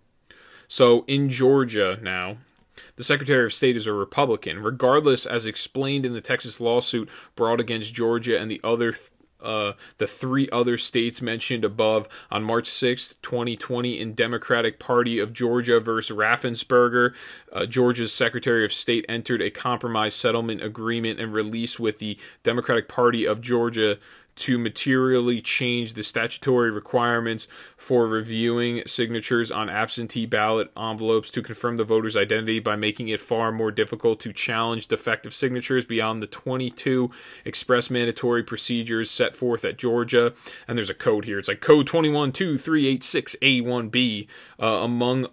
[0.69, 2.39] So in Georgia now,
[2.97, 7.61] the Secretary of State is a Republican, regardless, as explained in the Texas lawsuit brought
[7.61, 8.95] against Georgia and the other
[9.43, 15.33] uh, the three other states mentioned above on March 6th, 2020, in Democratic Party of
[15.33, 17.13] Georgia versus Raffensperger.
[17.53, 22.89] Uh, Georgia's Secretary of State entered a compromise settlement agreement and release with the Democratic
[22.89, 23.99] Party of Georgia
[24.35, 31.77] to materially change the statutory requirements for reviewing signatures on absentee ballot envelopes to confirm
[31.77, 36.27] the voter's identity by making it far more difficult to challenge defective signatures beyond the
[36.27, 37.11] 22
[37.45, 40.33] express mandatory procedures set forth at Georgia.
[40.67, 41.39] And there's a code here.
[41.39, 44.27] It's like code 212386A1B,
[44.61, 45.29] uh, among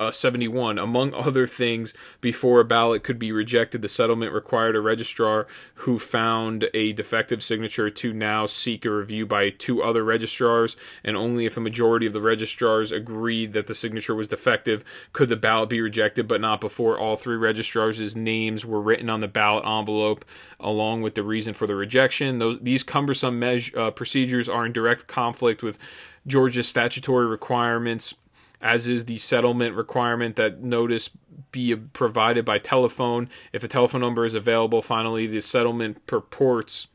[0.00, 0.78] uh, 71.
[0.78, 5.98] Among other things, before a ballot could be rejected, the settlement required a registrar who
[5.98, 11.46] found a defective signature to now seek a review by two other registrars, and only
[11.46, 15.68] if a majority of the registrars agreed that the signature was defective could the ballot
[15.68, 20.24] be rejected, but not before all three registrars' names were written on the ballot envelope
[20.60, 22.38] along with the reason for the rejection.
[22.38, 25.78] Those, these cumbersome uh, procedures are in direct conflict with
[26.26, 28.14] Georgia's statutory requirements
[28.60, 31.10] as is the settlement requirement that notice
[31.52, 33.28] be provided by telephone.
[33.52, 36.88] If a telephone number is available, finally, the settlement purports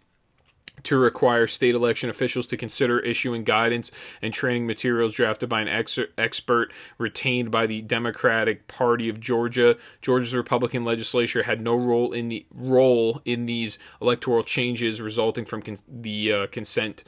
[0.84, 5.68] to require state election officials to consider issuing guidance and training materials drafted by an
[5.68, 9.78] ex- expert retained by the Democratic Party of Georgia.
[10.02, 15.62] Georgia's Republican legislature had no role in the role in these electoral changes resulting from
[15.62, 17.04] con- the uh, consent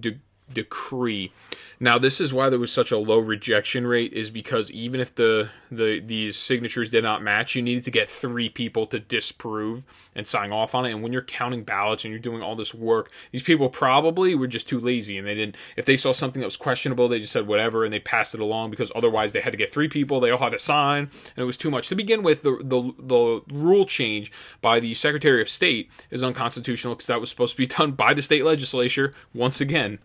[0.00, 0.18] de-
[0.54, 1.32] decree.
[1.80, 5.14] Now, this is why there was such a low rejection rate, is because even if
[5.14, 9.84] the, the these signatures did not match, you needed to get three people to disprove
[10.14, 10.92] and sign off on it.
[10.92, 14.46] And when you're counting ballots and you're doing all this work, these people probably were
[14.46, 15.56] just too lazy and they didn't.
[15.76, 18.40] If they saw something that was questionable, they just said whatever and they passed it
[18.40, 20.20] along because otherwise they had to get three people.
[20.20, 21.88] They all had to sign, and it was too much.
[21.88, 24.30] To begin with, the the, the rule change
[24.62, 28.14] by the Secretary of State is unconstitutional because that was supposed to be done by
[28.14, 29.98] the state legislature once again.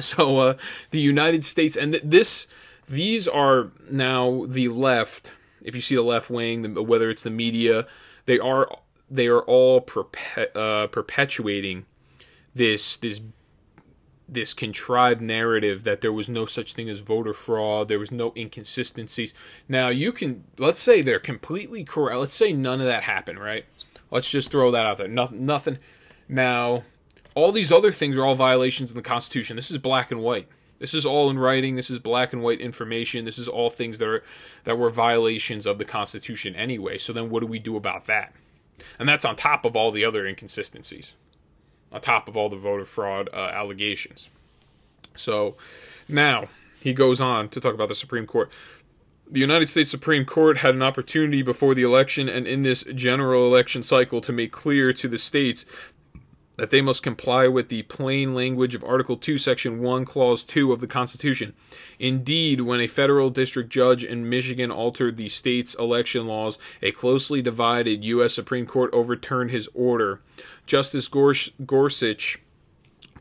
[0.10, 0.54] So uh,
[0.90, 2.46] the United States and th- this
[2.88, 5.32] these are now the left.
[5.62, 7.86] If you see the left wing, the, whether it's the media,
[8.26, 8.68] they are
[9.10, 11.86] they are all perpe- uh, perpetuating
[12.54, 13.20] this this
[14.28, 18.32] this contrived narrative that there was no such thing as voter fraud, there was no
[18.36, 19.34] inconsistencies.
[19.68, 22.18] Now you can let's say they're completely correct.
[22.18, 23.64] Let's say none of that happened, right?
[24.10, 25.08] Let's just throw that out there.
[25.08, 25.46] Nothing.
[25.46, 25.78] Nothing.
[26.28, 26.84] Now
[27.34, 29.56] all these other things are all violations in the Constitution.
[29.56, 30.48] This is black and white.
[30.78, 31.76] This is all in writing.
[31.76, 33.24] This is black and white information.
[33.24, 34.24] This is all things that are
[34.64, 36.98] that were violations of the Constitution anyway.
[36.98, 38.32] So then, what do we do about that?
[38.98, 41.14] And that's on top of all the other inconsistencies,
[41.92, 44.30] on top of all the voter fraud uh, allegations.
[45.14, 45.56] So
[46.08, 46.48] now
[46.80, 48.50] he goes on to talk about the Supreme Court.
[49.30, 53.46] The United States Supreme Court had an opportunity before the election and in this general
[53.46, 55.64] election cycle to make clear to the states
[56.60, 60.74] that they must comply with the plain language of Article 2, Section 1, Clause 2
[60.74, 61.54] of the Constitution.
[61.98, 67.40] Indeed, when a federal district judge in Michigan altered the state's election laws, a closely
[67.40, 68.34] divided U.S.
[68.34, 70.20] Supreme Court overturned his order.
[70.66, 72.38] Justice Gorsuch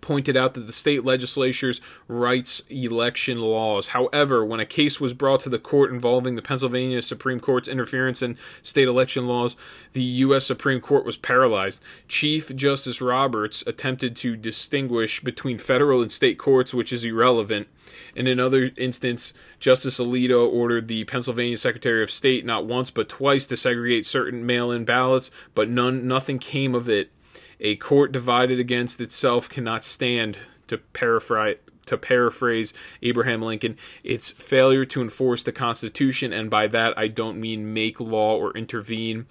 [0.02, 3.90] pointed out that the state legislatures writes election laws.
[3.90, 8.22] However, when a case was brought to the court involving the Pennsylvania Supreme Court's interference
[8.22, 9.56] in state election laws,
[9.94, 10.46] the U.S.
[10.46, 11.84] Supreme Court was paralyzed.
[12.08, 17.68] Chief Justice Roberts attempted to distinguish between federal and state courts, which is irrelevant.
[18.16, 23.48] In another instance, Justice Alito ordered the Pennsylvania Secretary of State not once but twice
[23.48, 27.12] to segregate certain mail-in ballots, but none nothing came of it.
[27.60, 34.86] A court divided against itself cannot stand, to paraphrase, to paraphrase Abraham Lincoln, its failure
[34.86, 39.26] to enforce the Constitution, and by that I don't mean make law or intervene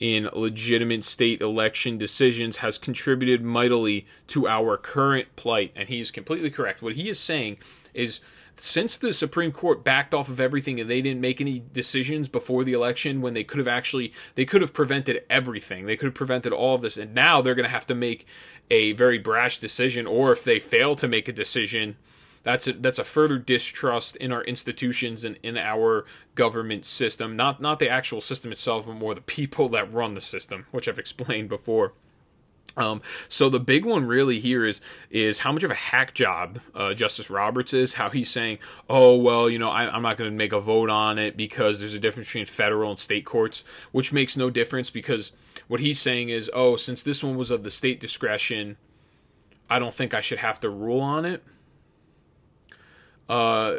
[0.00, 5.72] in legitimate state election decisions, has contributed mightily to our current plight.
[5.76, 6.82] And he is completely correct.
[6.82, 7.58] What he is saying
[7.92, 8.20] is
[8.56, 12.64] since the Supreme Court backed off of everything and they didn't make any decisions before
[12.64, 15.86] the election when they could have actually they could have prevented everything.
[15.86, 16.96] They could have prevented all of this.
[16.96, 18.26] And now they're going to have to make
[18.70, 21.96] a very brash decision or if they fail to make a decision
[22.42, 27.36] that's a, that's a further distrust in our institutions and in our government system.
[27.36, 30.88] Not not the actual system itself but more the people that run the system which
[30.88, 31.94] I've explained before
[32.76, 36.60] um, so the big one really here is is how much of a hack job
[36.74, 37.94] uh, Justice Roberts is.
[37.94, 38.58] How he's saying,
[38.88, 41.78] "Oh well, you know, I, am not going to make a vote on it because
[41.78, 45.32] there's a difference between federal and state courts," which makes no difference because
[45.68, 48.76] what he's saying is, "Oh, since this one was of the state discretion,
[49.70, 51.44] I don't think I should have to rule on it."
[53.28, 53.76] Uh,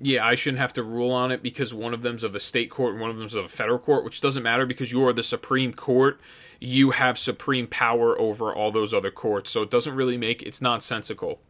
[0.00, 2.70] yeah, I shouldn't have to rule on it because one of them's of a state
[2.70, 5.12] court and one of them's of a federal court, which doesn't matter because you are
[5.12, 6.20] the Supreme Court.
[6.60, 9.50] You have supreme power over all those other courts.
[9.50, 11.40] So it doesn't really make it's nonsensical.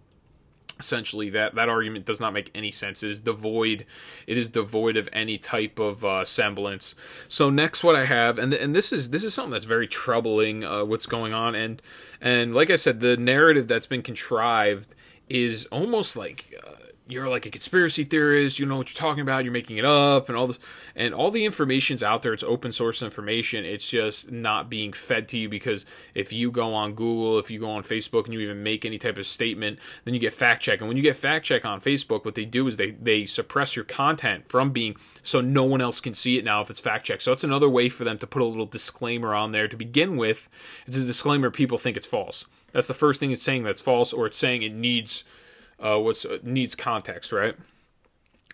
[0.79, 3.03] Essentially, that that argument does not make any sense.
[3.03, 3.87] It is devoid.
[4.27, 6.95] It is devoid of any type of uh, semblance.
[7.29, 10.65] So next, what I have, and and this is this is something that's very troubling.
[10.65, 11.81] Uh, what's going on, and
[12.21, 14.95] and like I said, the narrative that's been contrived
[15.31, 16.55] is almost like.
[16.63, 16.73] Uh,
[17.09, 20.29] you're like a conspiracy theorist, you know what you're talking about, you're making it up
[20.29, 20.59] and all this
[20.97, 23.65] and all the information's out there, it's open source information.
[23.65, 27.61] It's just not being fed to you because if you go on Google, if you
[27.61, 30.63] go on Facebook and you even make any type of statement, then you get fact
[30.63, 30.81] check.
[30.81, 33.77] And when you get fact check on Facebook, what they do is they they suppress
[33.77, 37.07] your content from being so no one else can see it now if it's fact
[37.07, 37.23] checked.
[37.23, 40.17] So it's another way for them to put a little disclaimer on there to begin
[40.17, 40.49] with.
[40.87, 42.45] It's a disclaimer people think it's false.
[42.73, 45.25] That's the first thing it's saying that's false or it's saying it needs
[45.83, 46.13] uh, uh,
[46.43, 47.55] needs context, right?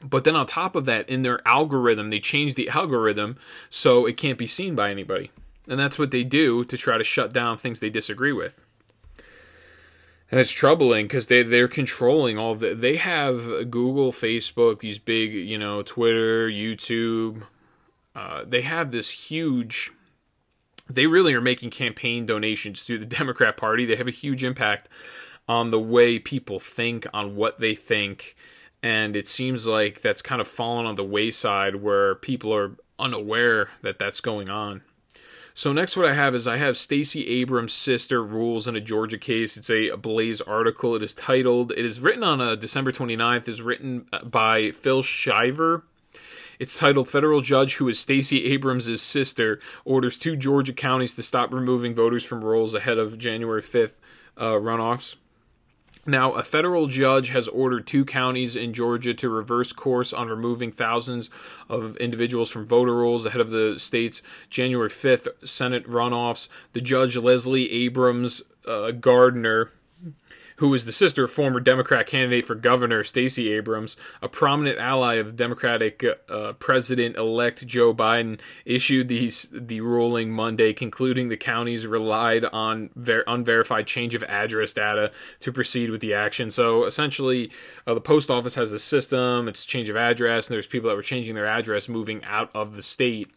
[0.03, 3.37] But then on top of that, in their algorithm, they change the algorithm
[3.71, 5.31] so it can't be seen by anybody,
[5.69, 8.65] and that's what they do to try to shut down things they disagree with.
[10.33, 12.75] And it's troubling because they they're controlling all the.
[12.75, 17.43] They have Google, Facebook, these big, you know, Twitter, YouTube.
[18.17, 19.93] Uh, they have this huge.
[20.89, 23.85] They really are making campaign donations through the Democrat Party.
[23.85, 24.89] They have a huge impact
[25.49, 28.37] on the way people think, on what they think.
[28.83, 33.71] And it seems like that's kind of fallen on the wayside where people are unaware
[33.83, 34.83] that that's going on.
[35.55, 39.19] So next, what I have is I have Stacey Abrams' sister rules in a Georgia
[39.19, 39.57] case.
[39.59, 40.97] It's a Blaze article.
[40.97, 41.73] It is titled.
[41.73, 43.49] It is written on a December 29th.
[43.49, 45.85] Is written by Phil Shiver.
[46.59, 51.53] It's titled "Federal Judge Who Is Stacey Abrams' Sister Orders Two Georgia Counties to Stop
[51.53, 53.99] Removing Voters from Rolls Ahead of January 5th
[54.39, 55.17] uh, Runoffs."
[56.05, 60.73] Now, a federal judge has ordered two counties in Georgia to reverse course on removing
[60.73, 61.31] thousands
[61.69, 66.49] of individuals from voter rolls ahead of the state's January 5th Senate runoffs.
[66.73, 69.71] The judge, Leslie Abrams uh, Gardner,
[70.63, 75.15] who is the sister of former Democrat candidate for governor Stacey Abrams, a prominent ally
[75.15, 82.45] of Democratic uh, President-elect Joe Biden, issued these the ruling Monday, concluding the counties relied
[82.45, 85.11] on ver- unverified change of address data
[85.41, 86.49] to proceed with the action.
[86.49, 87.51] So essentially,
[87.85, 90.95] uh, the post office has a system; it's change of address, and there's people that
[90.95, 93.33] were changing their address, moving out of the state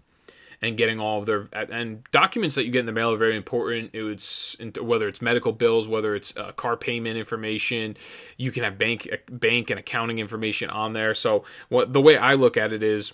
[0.66, 3.36] and getting all of their and documents that you get in the mail are very
[3.38, 3.91] important.
[3.93, 7.95] It's whether it's medical bills, whether it's uh, car payment information,
[8.38, 11.13] you can have bank bank and accounting information on there.
[11.13, 13.13] So what the way I look at it is.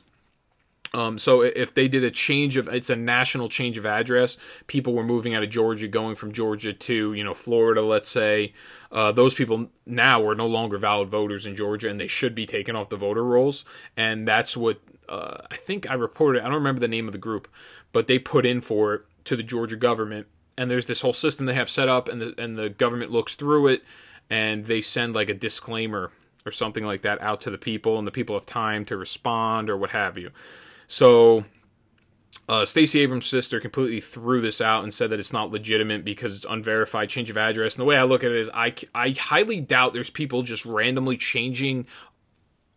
[0.93, 4.35] Um, so if they did a change of, it's a national change of address.
[4.67, 8.53] People were moving out of Georgia, going from Georgia to you know Florida, let's say.
[8.91, 12.45] Uh, those people now are no longer valid voters in Georgia, and they should be
[12.45, 13.63] taken off the voter rolls.
[13.95, 14.81] And that's what
[15.11, 16.41] uh, I think I reported.
[16.41, 17.47] I don't remember the name of the group,
[17.91, 20.27] but they put in for it to the Georgia government.
[20.57, 23.35] And there's this whole system they have set up, and the and the government looks
[23.35, 23.83] through it,
[24.29, 26.11] and they send like a disclaimer
[26.45, 29.69] or something like that out to the people, and the people have time to respond
[29.69, 30.31] or what have you.
[30.87, 31.45] So
[32.49, 36.35] uh, Stacey Abrams' sister completely threw this out and said that it's not legitimate because
[36.35, 37.75] it's unverified change of address.
[37.75, 40.65] And the way I look at it is, I, I highly doubt there's people just
[40.65, 41.85] randomly changing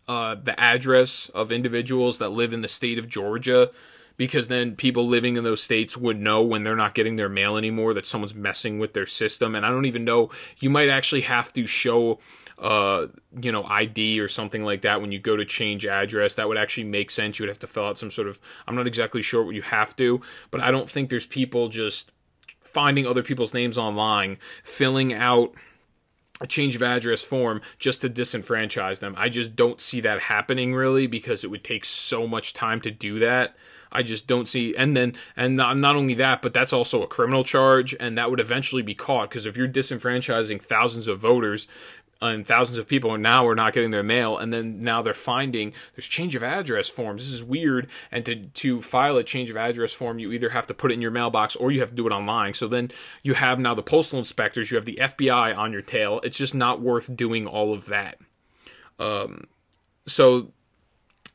[0.08, 3.70] uh, the address of individuals that live in the state of Georgia
[4.16, 7.56] because then people living in those states would know when they're not getting their mail
[7.56, 9.54] anymore that someone's messing with their system.
[9.54, 12.20] And I don't even know, you might actually have to show,
[12.58, 13.06] uh,
[13.40, 16.36] you know, ID or something like that when you go to change address.
[16.36, 17.38] That would actually make sense.
[17.38, 19.62] You would have to fill out some sort of, I'm not exactly sure what you
[19.62, 22.12] have to, but I don't think there's people just
[22.60, 25.54] finding other people's names online, filling out
[26.40, 29.14] a change of address form just to disenfranchise them.
[29.16, 32.90] I just don't see that happening really because it would take so much time to
[32.90, 33.54] do that.
[33.92, 37.06] I just don't see and then and not, not only that, but that's also a
[37.06, 41.68] criminal charge and that would eventually be caught because if you're disenfranchising thousands of voters
[42.24, 45.14] and thousands of people are now are not getting their mail and then now they're
[45.14, 47.22] finding there's change of address forms.
[47.22, 47.88] This is weird.
[48.10, 50.94] And to to file a change of address form you either have to put it
[50.94, 52.54] in your mailbox or you have to do it online.
[52.54, 52.90] So then
[53.22, 56.20] you have now the postal inspectors you have the FBI on your tail.
[56.24, 58.18] It's just not worth doing all of that.
[58.98, 59.46] Um
[60.06, 60.52] so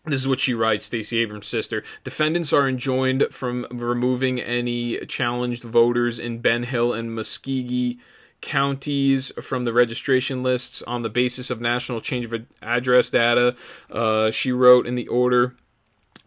[0.05, 1.83] this is what she writes, Stacey Abrams' sister.
[2.03, 7.99] Defendants are enjoined from removing any challenged voters in Ben Hill and Muscogee
[8.41, 13.55] counties from the registration lists on the basis of national change of address data.
[13.91, 15.55] Uh, she wrote in the order.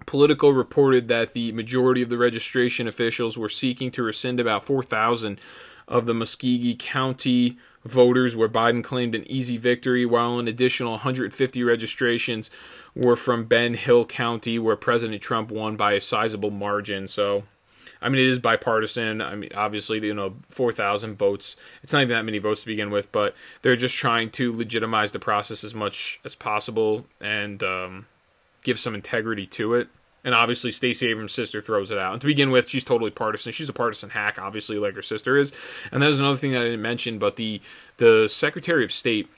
[0.07, 5.41] Politico reported that the majority of the registration officials were seeking to rescind about 4,000
[5.89, 11.65] of the Muscogee County voters, where Biden claimed an easy victory, while an additional 150
[11.65, 12.51] registrations
[12.95, 17.07] were from Ben Hill County, where President Trump won by a sizable margin.
[17.07, 17.45] So
[18.03, 19.21] I mean, it is bipartisan.
[19.21, 21.57] I mean, obviously, you know, 4,000 votes.
[21.83, 25.13] It's not even that many votes to begin with, but they're just trying to legitimize
[25.13, 28.07] the process as much as possible and um,
[28.63, 29.89] give some integrity to it.
[30.25, 32.13] And obviously, Stacey Abrams' sister throws it out.
[32.13, 33.53] And to begin with, she's totally partisan.
[33.53, 35.53] She's a partisan hack, obviously, like her sister is.
[35.91, 37.61] And that is another thing that I didn't mention, but the
[37.97, 39.29] the Secretary of State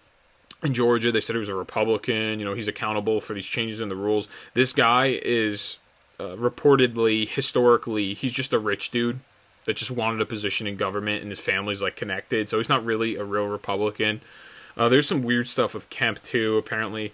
[0.62, 1.10] in Georgia.
[1.10, 2.38] They said he was a Republican.
[2.38, 4.28] You know, he's accountable for these changes in the rules.
[4.52, 5.78] This guy is
[6.24, 9.20] uh, reportedly, historically, he's just a rich dude
[9.66, 12.48] that just wanted a position in government, and his family's like connected.
[12.48, 14.20] So he's not really a real Republican.
[14.76, 16.56] Uh, there's some weird stuff with Kemp too.
[16.56, 17.12] Apparently,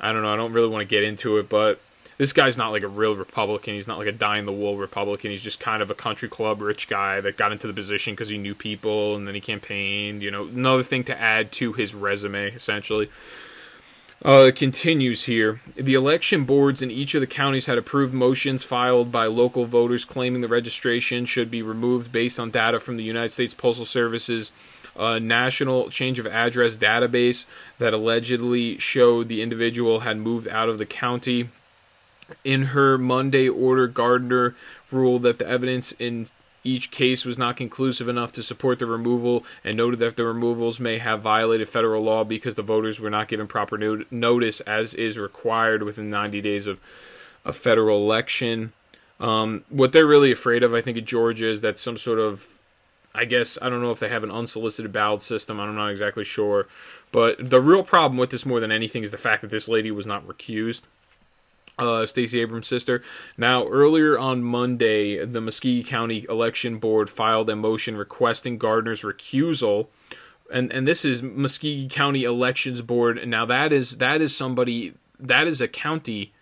[0.00, 0.32] I don't know.
[0.32, 1.80] I don't really want to get into it, but
[2.18, 3.74] this guy's not like a real Republican.
[3.74, 5.30] He's not like a die in the wool Republican.
[5.30, 8.28] He's just kind of a country club rich guy that got into the position because
[8.28, 10.22] he knew people and then he campaigned.
[10.22, 13.08] You know, another thing to add to his resume, essentially.
[14.24, 15.60] Uh, continues here.
[15.76, 20.04] The election boards in each of the counties had approved motions filed by local voters
[20.04, 24.50] claiming the registration should be removed based on data from the United States Postal Service's
[24.96, 27.46] uh, national change of address database
[27.78, 31.48] that allegedly showed the individual had moved out of the county
[32.44, 34.54] in her Monday order, Gardner
[34.90, 36.26] ruled that the evidence in
[36.64, 40.80] each case was not conclusive enough to support the removal and noted that the removals
[40.80, 44.94] may have violated federal law because the voters were not given proper not- notice as
[44.94, 46.80] is required within 90 days of
[47.44, 48.72] a federal election.
[49.20, 52.58] Um, what they're really afraid of, I think, in Georgia is that some sort of,
[53.14, 55.58] I guess, I don't know if they have an unsolicited ballot system.
[55.58, 56.66] I'm not exactly sure.
[57.10, 59.90] But the real problem with this more than anything is the fact that this lady
[59.90, 60.82] was not recused
[61.78, 63.02] uh, Stacey Abrams' sister.
[63.36, 69.88] Now, earlier on Monday, the Muskegon County Election Board filed a motion requesting Gardner's recusal.
[70.52, 73.26] And and this is Muskegon County Elections Board.
[73.28, 76.32] Now that is that is somebody that is a county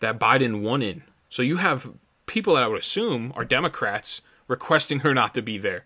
[0.00, 1.04] that Biden won in.
[1.28, 1.92] So you have
[2.26, 5.84] people that I would assume are Democrats requesting her not to be there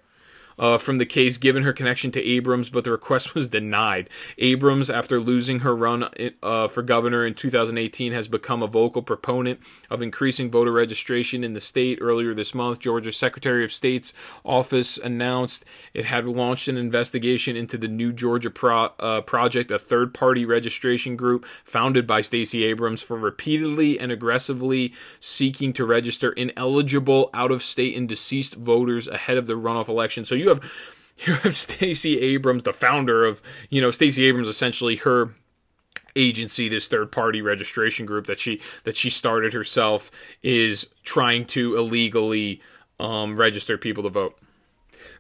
[0.61, 4.08] uh, from the case given her connection to Abrams, but the request was denied.
[4.38, 6.08] Abrams, after losing her run
[6.42, 9.58] uh, for governor in 2018, has become a vocal proponent
[9.88, 11.98] of increasing voter registration in the state.
[12.00, 14.12] Earlier this month, Georgia's Secretary of State's
[14.44, 19.78] office announced it had launched an investigation into the New Georgia Pro- uh, Project, a
[19.78, 26.32] third party registration group founded by Stacey Abrams for repeatedly and aggressively seeking to register
[26.32, 30.26] ineligible out of state and deceased voters ahead of the runoff election.
[30.26, 30.72] So you have
[31.26, 35.34] you have Stacey Abrams, the founder of you know Stacey Abrams, essentially her
[36.16, 40.11] agency this third party registration group that she that she started herself
[40.42, 42.61] is trying to illegally
[42.98, 44.36] um, register people to vote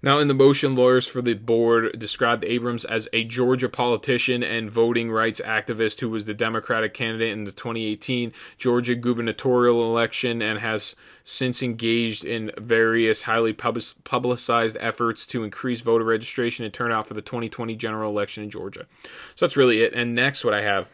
[0.02, 4.70] now, in the motion, lawyers for the board described Abrams as a Georgia politician and
[4.70, 10.58] voting rights activist who was the Democratic candidate in the 2018 Georgia gubernatorial election and
[10.58, 17.14] has since engaged in various highly publicized efforts to increase voter registration and turnout for
[17.14, 18.86] the 2020 general election in Georgia.
[19.34, 19.92] So that's really it.
[19.92, 20.90] And next, what I have.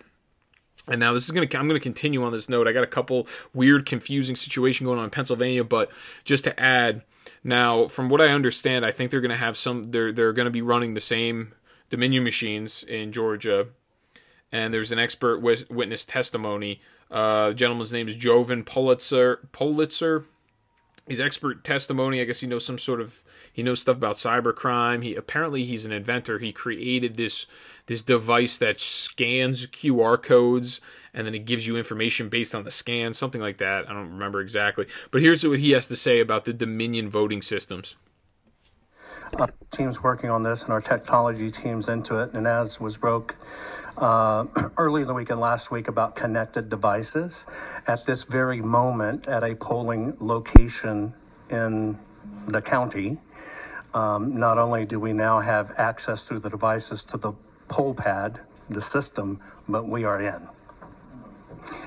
[0.89, 2.69] And now this is gonna I'm gonna continue on this note.
[2.69, 5.91] I got a couple weird, confusing situation going on in Pennsylvania, but
[6.25, 7.03] just to add,
[7.47, 9.85] now, from what I understand, I think they're going to have some.
[9.85, 11.55] They're they're going to be running the same
[11.91, 13.69] Dominion machines in Georgia,
[14.51, 16.81] and there's an expert witness testimony.
[17.09, 19.49] Uh, the gentleman's name is Jovan Pulitzer.
[19.53, 20.25] Pulitzer.
[21.07, 22.21] His expert testimony.
[22.21, 25.05] I guess he knows some sort of he knows stuff about cybercrime.
[25.05, 26.39] He apparently he's an inventor.
[26.39, 27.47] He created this
[27.87, 30.81] this device that scans QR codes
[31.17, 33.89] and then it gives you information based on the scan, something like that.
[33.89, 34.87] I don't remember exactly.
[35.11, 37.97] But here's what he has to say about the Dominion voting systems.
[39.39, 42.35] Uh, teams working on this and our technology teams into it.
[42.35, 43.35] And as was broke
[43.99, 44.47] uh,
[44.79, 47.47] early in the week and last week about connected devices,
[47.87, 51.15] at this very moment at a polling location
[51.51, 51.99] in
[52.49, 53.19] the county,
[53.95, 57.33] um, not only do we now have access through the devices to the
[57.69, 60.49] poll pad, the system, but we are in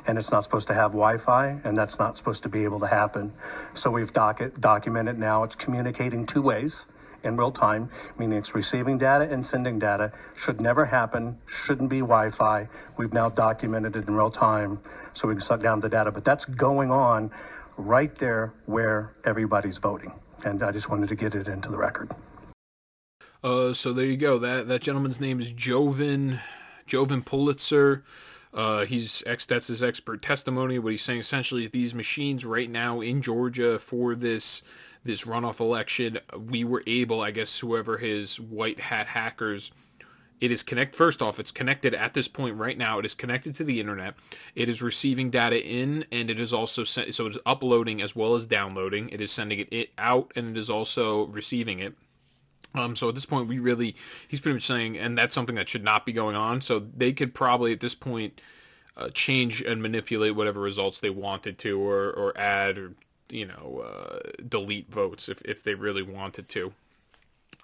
[0.07, 2.87] and it's not supposed to have Wi-Fi, and that's not supposed to be able to
[2.87, 3.31] happen.
[3.73, 5.43] So we've doc- documented now.
[5.43, 6.87] It's communicating two ways
[7.23, 10.11] in real time, meaning it's receiving data and sending data.
[10.35, 11.37] Should never happen.
[11.45, 12.67] Shouldn't be Wi-Fi.
[12.97, 14.79] We've now documented it in real time,
[15.13, 16.11] so we can suck down the data.
[16.11, 17.31] But that's going on
[17.77, 20.13] right there where everybody's voting,
[20.45, 22.11] and I just wanted to get it into the record.
[23.43, 24.37] Uh, so there you go.
[24.37, 26.39] That that gentleman's name is Jovan
[26.85, 28.03] Jovan Pulitzer.
[28.53, 30.79] Uh, he's ex that's his expert testimony.
[30.79, 34.63] What he's saying essentially is these machines right now in Georgia for this
[35.03, 39.71] this runoff election, we were able, I guess, whoever his white hat hackers.
[40.41, 40.95] It is connect.
[40.95, 42.99] First off, it's connected at this point right now.
[42.99, 44.15] It is connected to the internet.
[44.55, 48.15] It is receiving data in, and it is also sent, so it is uploading as
[48.15, 49.09] well as downloading.
[49.09, 51.93] It is sending it out, and it is also receiving it.
[52.75, 53.95] Um, so at this point, we really,
[54.27, 56.61] he's pretty much saying, and that's something that should not be going on.
[56.61, 58.41] So they could probably at this point
[58.95, 62.93] uh, change and manipulate whatever results they wanted to, or or add or
[63.29, 66.73] you know uh, delete votes if if they really wanted to.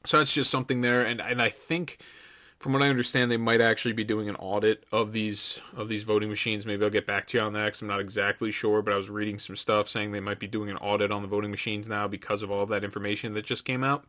[0.05, 1.99] So that's just something there, and and I think
[2.59, 6.03] from what I understand, they might actually be doing an audit of these of these
[6.03, 6.65] voting machines.
[6.65, 8.81] Maybe I'll get back to you on that because I'm not exactly sure.
[8.81, 11.27] But I was reading some stuff saying they might be doing an audit on the
[11.27, 14.05] voting machines now because of all of that information that just came out.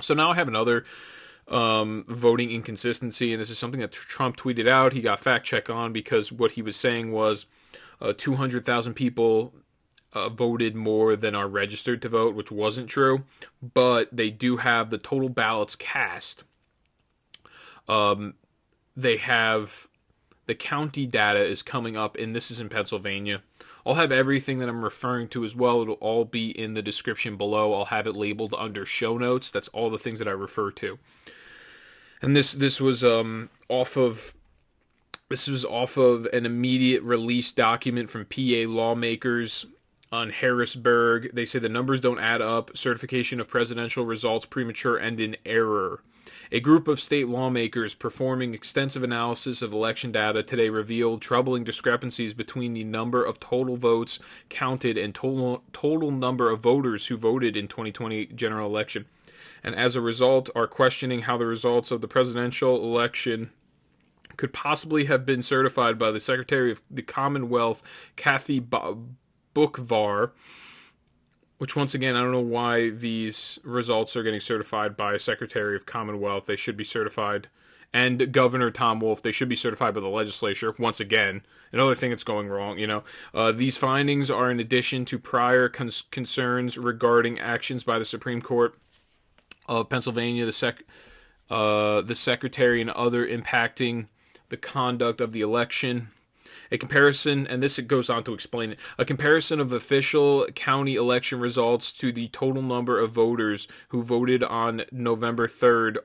[0.00, 0.84] So now I have another
[1.48, 4.92] um, voting inconsistency, and this is something that Trump tweeted out.
[4.92, 7.46] He got fact check on because what he was saying was
[8.00, 9.54] uh, 200,000 people
[10.12, 13.24] uh, voted more than are registered to vote, which wasn't true.
[13.74, 16.44] But they do have the total ballots cast.
[17.88, 18.34] Um,
[18.96, 19.88] they have
[20.46, 23.42] the county data is coming up, and this is in Pennsylvania.
[23.84, 25.82] I'll have everything that I'm referring to as well.
[25.82, 27.74] It'll all be in the description below.
[27.74, 29.50] I'll have it labeled under show notes.
[29.50, 30.98] That's all the things that I refer to.
[32.20, 34.34] And this this was um, off of
[35.28, 39.66] this was off of an immediate release document from PA lawmakers
[40.12, 41.30] on Harrisburg.
[41.32, 42.76] They say the numbers don't add up.
[42.76, 46.02] Certification of presidential results premature and in error.
[46.54, 52.34] A group of state lawmakers performing extensive analysis of election data today revealed troubling discrepancies
[52.34, 54.18] between the number of total votes
[54.50, 59.06] counted and total total number of voters who voted in 2020 general election.
[59.64, 63.48] And as a result, are questioning how the results of the presidential election
[64.36, 67.82] could possibly have been certified by the Secretary of the Commonwealth,
[68.16, 70.32] Kathy Boockvar
[71.62, 75.86] which once again, I don't know why these results are getting certified by Secretary of
[75.86, 76.46] Commonwealth.
[76.46, 77.46] They should be certified,
[77.94, 79.22] and Governor Tom Wolf.
[79.22, 80.74] They should be certified by the legislature.
[80.76, 82.80] Once again, another thing that's going wrong.
[82.80, 88.00] You know, uh, these findings are in addition to prior cons- concerns regarding actions by
[88.00, 88.74] the Supreme Court
[89.68, 90.82] of Pennsylvania, the sec,
[91.48, 94.08] uh, the secretary, and other impacting
[94.48, 96.08] the conduct of the election.
[96.70, 101.40] A comparison, and this goes on to explain it, a comparison of official county election
[101.40, 105.98] results to the total number of voters who voted on November 3rd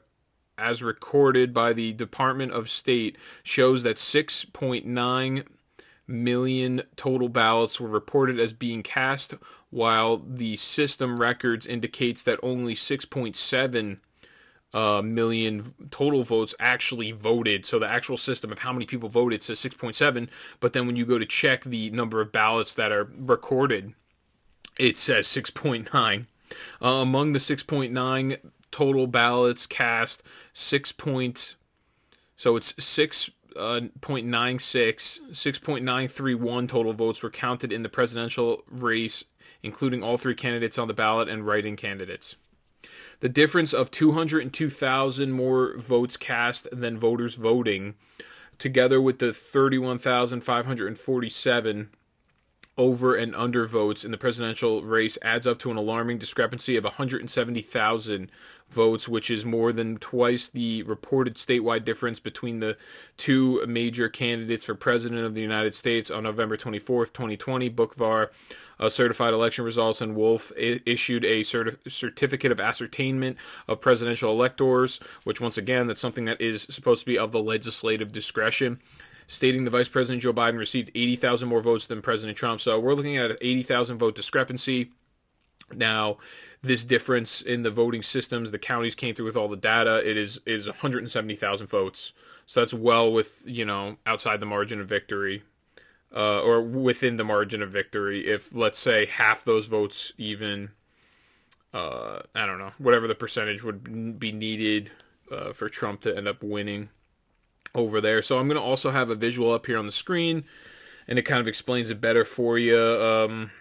[0.57, 5.45] as recorded by the Department of State shows that 6.9
[6.07, 9.35] million total ballots were reported as being cast
[9.69, 13.99] while the system records indicates that only 6.7
[14.77, 17.65] uh, million total votes actually voted.
[17.65, 21.03] So the actual system of how many people voted says 6.7, but then when you
[21.03, 23.95] go to check the number of ballots that are recorded,
[24.77, 26.27] it says 6.9.
[26.79, 28.37] Uh, among the 6.9
[28.69, 30.21] total ballots cast,
[30.53, 30.91] 6.
[30.91, 31.55] Point,
[32.35, 39.25] so it's 6 uh, 0.96, 6.931 total votes were counted in the presidential race,
[39.63, 42.35] including all three candidates on the ballot and write in candidates.
[43.19, 47.95] The difference of 202,000 more votes cast than voters voting,
[48.59, 51.89] together with the 31,547
[52.77, 56.83] over and under votes in the presidential race adds up to an alarming discrepancy of
[56.83, 58.31] 170,000
[58.69, 62.77] votes, which is more than twice the reported statewide difference between the
[63.15, 67.69] two major candidates for president of the United States on November 24th, 2020.
[67.69, 68.29] Boockvar
[68.79, 74.31] uh, certified election results, and Wolf I- issued a certi- certificate of ascertainment of presidential
[74.31, 78.79] electors, which, once again, that's something that is supposed to be of the legislative discretion
[79.27, 82.61] stating the Vice President Joe Biden received 80,000 more votes than President Trump.
[82.61, 84.91] So we're looking at an 80,000 vote discrepancy.
[85.73, 86.17] Now,
[86.61, 89.97] this difference in the voting systems, the counties came through with all the data.
[90.09, 92.13] It is is 170,000 votes.
[92.45, 95.43] So that's well with you know outside the margin of victory,
[96.15, 98.25] uh, or within the margin of victory.
[98.25, 100.71] If let's say half those votes even,
[101.73, 104.91] uh, I don't know, whatever the percentage would be needed
[105.29, 106.89] uh, for Trump to end up winning
[107.75, 108.21] over there.
[108.21, 110.43] So I'm going to also have a visual up here on the screen,
[111.07, 112.77] and it kind of explains it better for you.
[112.77, 113.51] Um,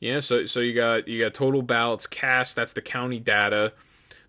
[0.00, 2.56] yeah, so so you got you got total ballots cast.
[2.56, 3.72] That's the county data,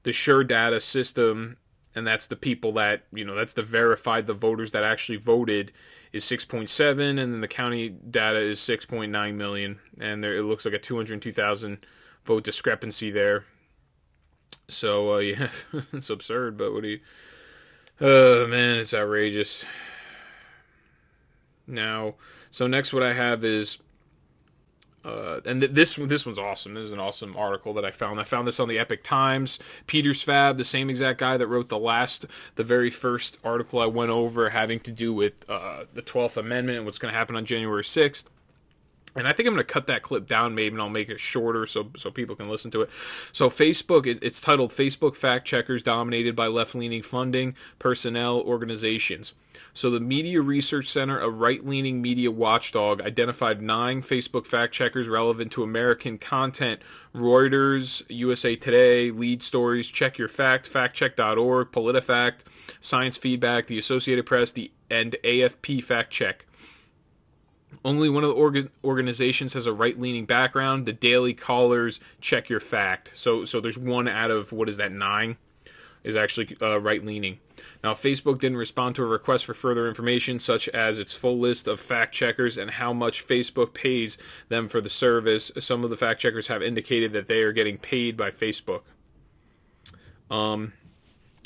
[0.03, 1.57] the Sure Data system,
[1.93, 3.35] and that's the people that you know.
[3.35, 5.73] That's the verified the voters that actually voted
[6.13, 10.73] is 6.7, and then the county data is 6.9 million, and there it looks like
[10.73, 11.85] a 202,000
[12.23, 13.43] vote discrepancy there.
[14.69, 15.49] So uh, yeah,
[15.91, 16.57] it's absurd.
[16.57, 16.99] But what do you?
[17.99, 19.65] Oh man, it's outrageous.
[21.65, 22.15] Now,
[22.51, 23.79] so next, what I have is,
[25.03, 26.75] uh, and th- this this one's awesome.
[26.75, 28.19] This is an awesome article that I found.
[28.19, 29.57] I found this on the Epoch Times.
[29.87, 32.25] Peter Svab, the same exact guy that wrote the last,
[32.55, 36.77] the very first article I went over having to do with uh, the Twelfth Amendment
[36.77, 38.29] and what's going to happen on January sixth.
[39.16, 41.20] And I think I'm going to cut that clip down, maybe, and I'll make it
[41.20, 42.89] shorter so so people can listen to it.
[43.32, 49.34] So Facebook, it's titled "Facebook Fact Checkers Dominated by Left-Leaning Funding, Personnel, Organizations."
[49.74, 55.51] So the Media Research Center, a right-leaning media watchdog, identified nine Facebook fact checkers relevant
[55.53, 56.82] to American content:
[57.16, 62.41] Reuters, USA Today, Lead Stories, Check Your Fact, FactCheck.org, PolitiFact,
[62.80, 66.46] Science Feedback, the Associated Press, the and AFP Fact Check.
[67.88, 70.85] Only one of the orga- organizations has a right-leaning background.
[70.85, 73.13] The Daily Callers check your fact.
[73.15, 75.38] So, so there's one out of what is that nine
[76.03, 77.39] is actually uh, right-leaning.
[77.85, 81.65] Now, Facebook didn't respond to a request for further information, such as its full list
[81.65, 84.17] of fact checkers and how much Facebook pays
[84.49, 85.49] them for the service.
[85.57, 88.81] Some of the fact checkers have indicated that they are getting paid by Facebook.
[90.29, 90.73] Um,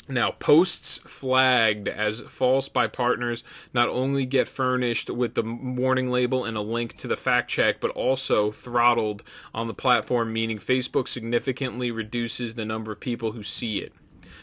[0.08, 6.44] now, posts flagged as false by partners not only get furnished with the warning label
[6.44, 9.22] and a link to the fact check, but also throttled
[9.54, 13.92] on the platform, meaning Facebook significantly reduces the number of people who see it.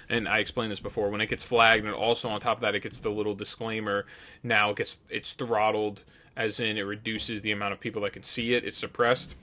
[0.08, 1.10] And I explained this before.
[1.10, 4.06] When it gets flagged, and also on top of that, it gets the little disclaimer.
[4.42, 6.04] Now it gets it's throttled,
[6.38, 8.64] as in it reduces the amount of people that can see it.
[8.64, 9.36] It's suppressed.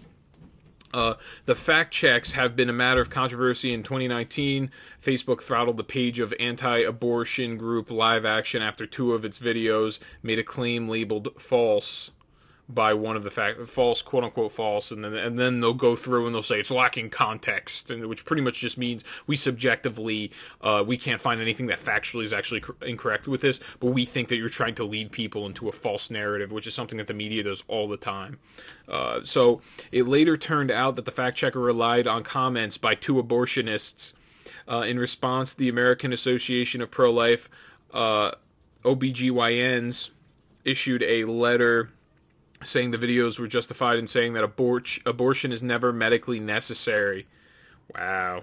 [0.94, 1.14] Uh,
[1.44, 4.70] the fact checks have been a matter of controversy in 2019.
[5.02, 9.98] Facebook throttled the page of anti abortion group Live Action after two of its videos
[10.22, 12.10] made a claim labeled false
[12.68, 15.94] by one of the fact false quote unquote false and then and then they'll go
[15.94, 20.32] through and they'll say it's lacking context and which pretty much just means we subjectively
[20.62, 24.04] uh, we can't find anything that factually is actually cr- incorrect with this but we
[24.04, 27.06] think that you're trying to lead people into a false narrative which is something that
[27.06, 28.38] the media does all the time.
[28.88, 29.60] Uh, so
[29.92, 34.14] it later turned out that the fact checker relied on comments by two abortionists
[34.68, 37.48] uh, in response the American Association of Pro-Life
[37.92, 38.32] uh,
[38.84, 40.10] OBGYNs
[40.64, 41.90] issued a letter
[42.66, 47.26] saying the videos were justified in saying that abort- abortion is never medically necessary.
[47.94, 48.42] Wow.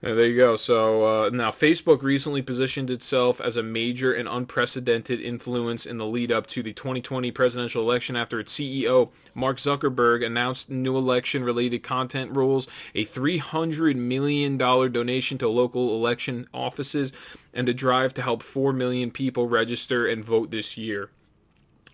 [0.00, 0.56] there you go.
[0.56, 6.04] So uh, now Facebook recently positioned itself as a major and unprecedented influence in the
[6.04, 11.42] lead up to the 2020 presidential election after its CEO, Mark Zuckerberg, announced new election
[11.42, 17.12] related content rules, a $300 million donation to local election offices,
[17.54, 21.08] and a drive to help 4 million people register and vote this year.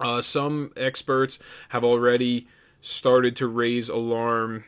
[0.00, 1.38] Uh, some experts
[1.68, 2.46] have already
[2.80, 4.64] started to raise alarm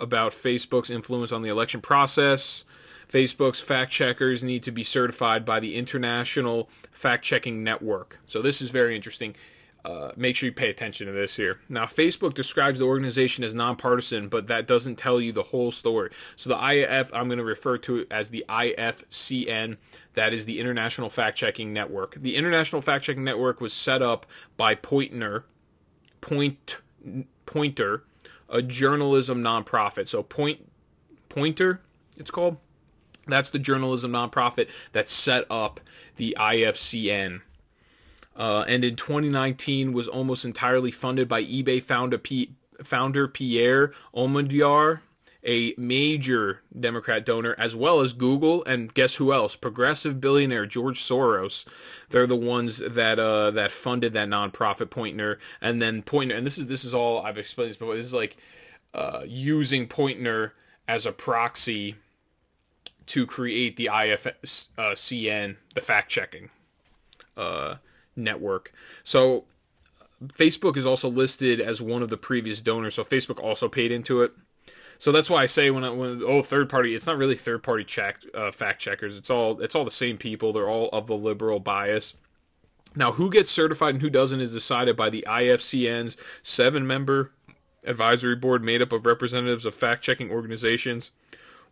[0.00, 2.64] about Facebook's influence on the election process.
[3.08, 8.18] Facebook's fact checkers need to be certified by the International Fact Checking Network.
[8.26, 9.36] So, this is very interesting.
[9.84, 11.60] Uh, make sure you pay attention to this here.
[11.68, 16.10] Now, Facebook describes the organization as nonpartisan, but that doesn't tell you the whole story.
[16.36, 19.76] So, the IF, I'm going to refer to it as the IFCN.
[20.14, 22.16] That is the International Fact Checking Network.
[22.20, 25.44] The International Fact Checking Network was set up by Poynter,
[26.20, 26.80] Point,
[27.46, 28.04] Poynter,
[28.48, 30.08] a journalism nonprofit.
[30.08, 30.70] So, Point,
[31.28, 31.80] Poynter,
[32.16, 32.56] it's called.
[33.26, 35.80] That's the journalism nonprofit that set up
[36.16, 37.40] the IFCN
[38.36, 42.52] uh, and in 2019 was almost entirely funded by eBay founder, P-
[42.82, 45.00] founder Pierre Omidyar,
[45.44, 49.56] a major Democrat donor, as well as Google, and guess who else?
[49.56, 51.66] Progressive billionaire George Soros.
[52.10, 56.34] They're the ones that uh, that funded that nonprofit Poynter, and then Poynter.
[56.34, 57.96] And this is this is all I've explained this before.
[57.96, 58.36] This is like
[58.94, 60.54] uh, using Poynter
[60.88, 61.96] as a proxy
[63.06, 66.50] to create the IFCN, the fact checking.
[67.36, 67.76] Uh,
[68.16, 68.72] network.
[69.02, 69.44] So
[70.26, 74.22] Facebook is also listed as one of the previous donors, so Facebook also paid into
[74.22, 74.32] it.
[74.98, 77.62] So that's why I say when I, when oh third party, it's not really third
[77.62, 79.18] party check uh, fact checkers.
[79.18, 80.52] It's all it's all the same people.
[80.52, 82.14] They're all of the liberal bias.
[82.96, 87.32] Now, who gets certified and who doesn't is decided by the IFCN's seven member
[87.84, 91.10] advisory board made up of representatives of fact checking organizations,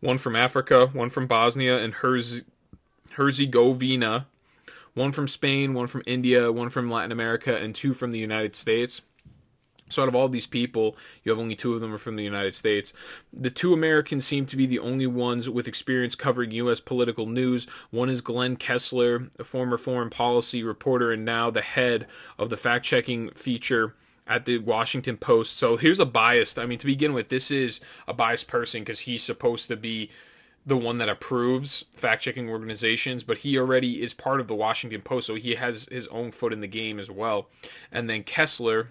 [0.01, 2.43] one from Africa, one from Bosnia and Herz-
[3.13, 4.27] Herzegovina,
[4.95, 8.57] one from Spain, one from India, one from Latin America, and two from the United
[8.57, 9.03] States.
[9.93, 12.25] So out of all these people, you have only two of them are from the
[12.25, 12.93] United States.
[13.33, 16.81] The two Americans seem to be the only ones with experience covering U.S.
[16.81, 17.67] political news.
[17.91, 22.07] One is Glenn Kessler, a former foreign policy reporter and now the head
[22.39, 23.95] of the fact-checking feature
[24.27, 25.57] at the Washington Post.
[25.57, 26.59] So here's a biased.
[26.59, 30.11] I mean, to begin with, this is a biased person because he's supposed to be
[30.65, 35.03] the one that approves fact checking organizations, but he already is part of the Washington
[35.03, 37.49] Post, so he has his own foot in the game as well.
[37.91, 38.91] And then Kessler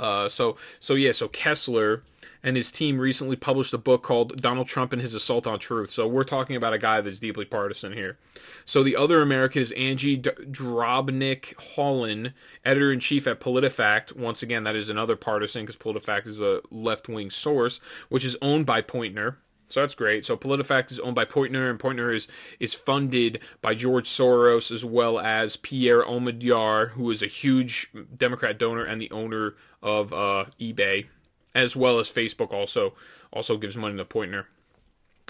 [0.00, 2.02] Uh, so so yeah, so Kessler
[2.42, 5.90] and his team recently published a book called Donald Trump and His Assault on Truth.
[5.90, 8.18] So we're talking about a guy that's deeply partisan here.
[8.64, 12.32] So the other American is Angie Drobnic Holland,
[12.64, 14.16] editor in chief at PolitiFact.
[14.16, 18.36] Once again, that is another partisan because PolitiFact is a left wing source, which is
[18.42, 19.38] owned by Poynter.
[19.72, 20.26] So that's great.
[20.26, 22.28] So PolitiFact is owned by Poynter, and Poynter is
[22.60, 28.58] is funded by George Soros as well as Pierre Omidyar, who is a huge Democrat
[28.58, 31.06] donor and the owner of uh, eBay,
[31.54, 32.52] as well as Facebook.
[32.52, 32.92] Also,
[33.32, 34.46] also gives money to Poynter.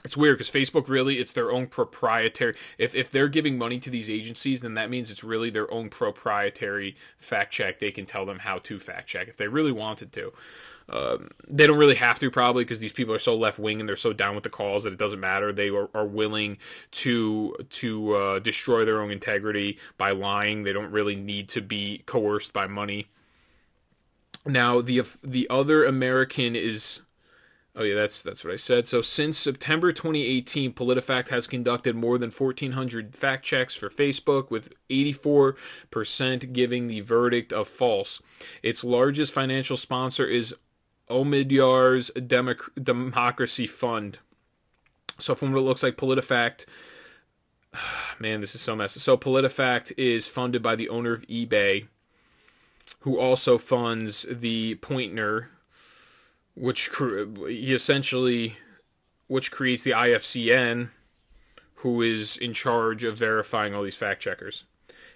[0.04, 2.56] It's weird because Facebook really it's their own proprietary.
[2.78, 5.88] If if they're giving money to these agencies, then that means it's really their own
[5.88, 7.78] proprietary fact check.
[7.78, 10.32] They can tell them how to fact check if they really wanted to.
[10.92, 13.88] Um, they don't really have to probably because these people are so left wing and
[13.88, 15.52] they're so down with the cause that it doesn't matter.
[15.52, 16.58] They are, are willing
[16.92, 20.62] to to uh, destroy their own integrity by lying.
[20.62, 23.08] They don't really need to be coerced by money.
[24.44, 27.00] Now the the other American is
[27.74, 28.86] Oh yeah, that's that's what I said.
[28.86, 34.74] So since September 2018, PolitiFact has conducted more than 1,400 fact checks for Facebook, with
[34.90, 38.20] 84% giving the verdict of false.
[38.62, 40.54] Its largest financial sponsor is
[41.12, 44.18] Omidyar's Democ- Democracy Fund.
[45.18, 46.66] So from what it looks like, PolitiFact.
[48.18, 49.00] Man, this is so messy.
[49.00, 51.86] So PolitiFact is funded by the owner of eBay,
[53.00, 55.48] who also funds the Poynter
[56.54, 56.90] which
[57.48, 58.56] he essentially
[59.26, 60.90] which creates the IFCN
[61.76, 64.64] who is in charge of verifying all these fact checkers.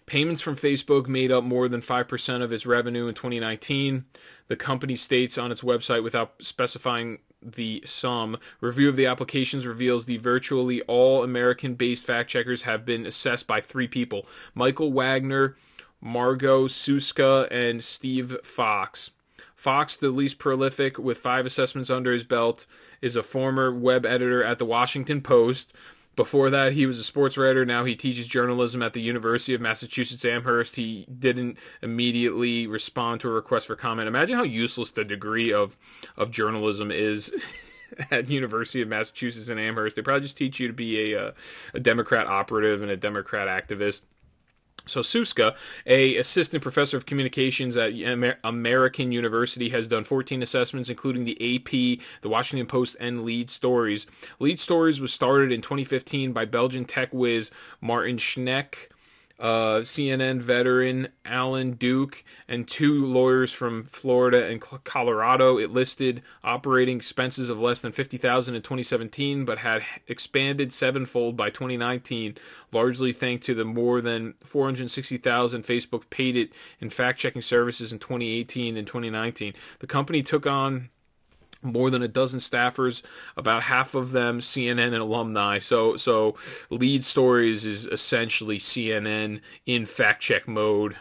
[0.07, 4.05] Payments from Facebook made up more than 5% of its revenue in 2019.
[4.47, 8.39] The company states on its website without specifying the sum.
[8.61, 13.47] Review of the applications reveals the virtually all American based fact checkers have been assessed
[13.47, 15.57] by three people Michael Wagner,
[16.01, 19.11] Margot Susca, and Steve Fox.
[19.57, 22.67] Fox, the least prolific with five assessments under his belt,
[23.01, 25.73] is a former web editor at the Washington Post.
[26.17, 27.67] Before that, he was a sports writer.
[27.67, 30.77] Now he teaches journalism at the University of Massachusetts Amherst.
[30.77, 34.09] He didn't immediately respond to a request for comment.
[34.09, 35.77] Imagine how useless the degree of
[36.17, 37.33] of journalism is.
[38.11, 41.33] at University of Massachusetts in Amherst, they probably just teach you to be a, uh,
[41.73, 44.03] a Democrat operative and a Democrat activist.
[44.87, 47.93] So Susca, a assistant professor of communications at
[48.45, 54.07] American University, has done 14 assessments, including the AP, the Washington Post, and Lead Stories.
[54.39, 57.51] Lead Stories was started in 2015 by Belgian tech whiz
[57.83, 58.91] Maarten Schenk
[59.39, 65.59] uh, CNN veteran Alan Duke, and two lawyers from Florida and Colorado.
[65.59, 71.51] It listed operating expenses of less than 50000 in 2017, but had expanded sevenfold by
[71.51, 72.37] 2019,
[72.73, 77.99] largely thanks to the more than 460000 Facebook paid it in fact checking services in
[77.99, 79.55] 2018 and 2019.
[79.81, 80.91] The company took on
[81.67, 83.03] more than a dozen staffers,
[83.37, 85.59] about half of them CNN and alumni.
[85.59, 86.37] So so
[86.71, 90.97] lead stories is essentially CNN in fact check mode.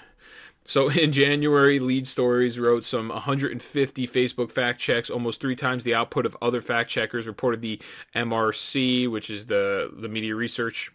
[0.66, 5.96] So in January, Lead Stories wrote some 150 Facebook fact checks, almost three times the
[5.96, 7.28] output of other fact checkers.
[7.28, 7.82] Reported the
[8.16, 10.92] MRC, which is the the media research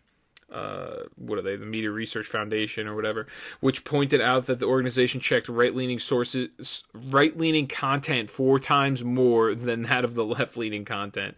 [0.52, 3.26] uh, what are they, the Media Research Foundation or whatever,
[3.60, 9.04] which pointed out that the organization checked right leaning sources, right leaning content four times
[9.04, 11.36] more than that of the left leaning content.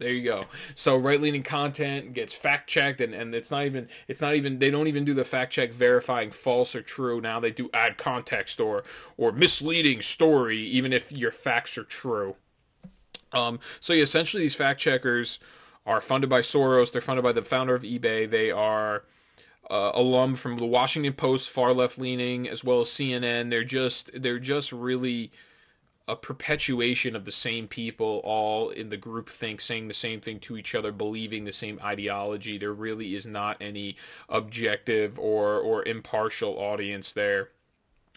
[0.00, 0.44] There you go.
[0.74, 4.58] So right leaning content gets fact checked, and, and it's not even it's not even
[4.58, 7.20] they don't even do the fact check verifying false or true.
[7.20, 8.82] Now they do add context or
[9.18, 12.36] or misleading story, even if your facts are true.
[13.32, 15.38] Um, so yeah, essentially these fact checkers
[15.90, 16.92] are funded by Soros.
[16.92, 18.30] They're funded by the founder of eBay.
[18.30, 19.02] They are
[19.68, 23.50] uh, alum from the Washington Post, far left leaning, as well as CNN.
[23.50, 25.32] They're just they're just really
[26.06, 30.40] a perpetuation of the same people all in the group think saying the same thing
[30.40, 33.94] to each other believing the same ideology there really is not any
[34.28, 37.50] objective or or impartial audience there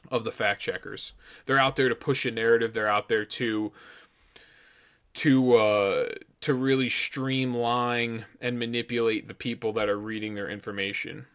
[0.09, 1.13] of the fact checkers
[1.45, 3.71] they're out there to push a narrative they're out there to
[5.13, 6.09] to uh
[6.41, 11.25] to really streamline and manipulate the people that are reading their information.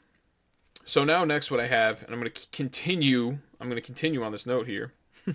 [0.85, 4.22] So now next what I have and I'm going to continue I'm going to continue
[4.22, 4.93] on this note here.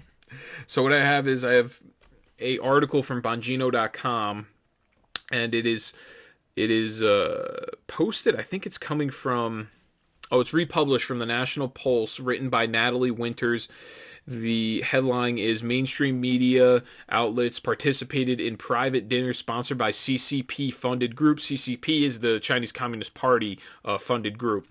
[0.67, 1.79] so what I have is I have
[2.39, 4.47] a article from bongino.com
[5.31, 5.93] and it is
[6.55, 9.69] it is uh, posted I think it's coming from
[10.31, 13.69] oh it's republished from the National Pulse written by Natalie Winters
[14.27, 21.39] the headline is Mainstream media outlets participated in private dinner sponsored by CCP funded group.
[21.39, 24.67] CCP is the Chinese Communist Party uh, funded group.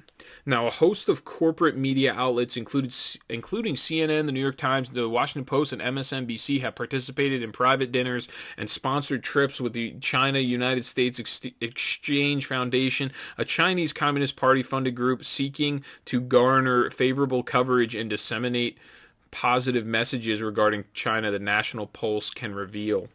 [0.46, 2.94] Now, a host of corporate media outlets, included,
[3.28, 7.92] including CNN, the New York Times, the Washington Post, and MSNBC, have participated in private
[7.92, 14.36] dinners and sponsored trips with the China United States Ex- Exchange Foundation, a Chinese Communist
[14.36, 18.78] Party funded group seeking to garner favorable coverage and disseminate
[19.32, 23.08] positive messages regarding China, the National Pulse can reveal.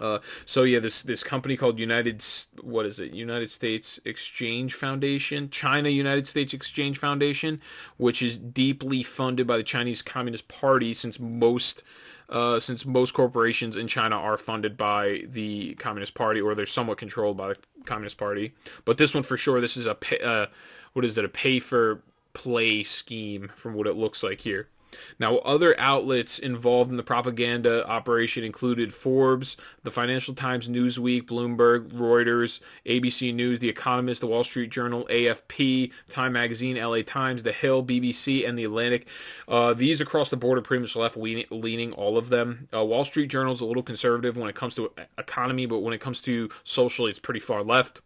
[0.00, 2.24] Uh, so yeah, this this company called United
[2.62, 3.12] what is it?
[3.12, 7.60] United States Exchange Foundation, China United States Exchange Foundation,
[7.96, 11.82] which is deeply funded by the Chinese Communist Party, since most
[12.28, 16.98] uh, since most corporations in China are funded by the Communist Party or they're somewhat
[16.98, 18.52] controlled by the Communist Party.
[18.84, 20.46] But this one for sure, this is a pay, uh,
[20.92, 21.24] what is it?
[21.24, 22.02] A pay for
[22.34, 24.68] play scheme from what it looks like here.
[25.18, 31.88] Now, other outlets involved in the propaganda operation included Forbes, the Financial Times, Newsweek, Bloomberg,
[31.92, 37.52] Reuters, ABC News, The Economist, The Wall Street Journal, AFP, Time Magazine, LA Times, The
[37.52, 39.08] Hill, BBC, and The Atlantic.
[39.46, 42.68] Uh, these across the board are pretty much left leaning, all of them.
[42.74, 45.94] Uh, Wall Street Journal is a little conservative when it comes to economy, but when
[45.94, 48.02] it comes to social, it's pretty far left.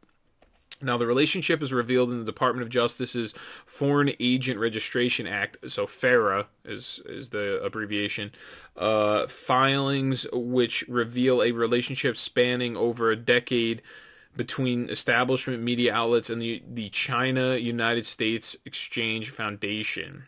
[0.83, 3.35] Now, the relationship is revealed in the Department of Justice's
[3.66, 8.33] Foreign Agent Registration Act, so FARA is, is the abbreviation,
[8.76, 13.83] uh, filings which reveal a relationship spanning over a decade
[14.37, 20.24] between establishment media outlets and the, the China United States Exchange Foundation.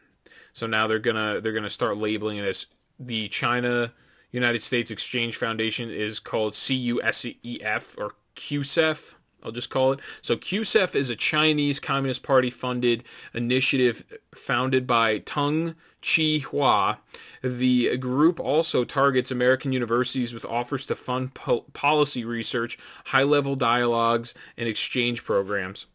[0.52, 2.66] So now they're gonna they're gonna start labeling it as
[3.00, 3.92] the China
[4.30, 9.14] United States Exchange Foundation is called CUSEF or QCEF
[9.44, 10.00] I'll just call it.
[10.22, 16.98] So QCEF is a Chinese Communist Party funded initiative founded by Tung Chee-hwa.
[17.42, 23.56] The group also targets American universities with offers to fund po- policy research, high level
[23.56, 25.86] dialogues, and exchange programs.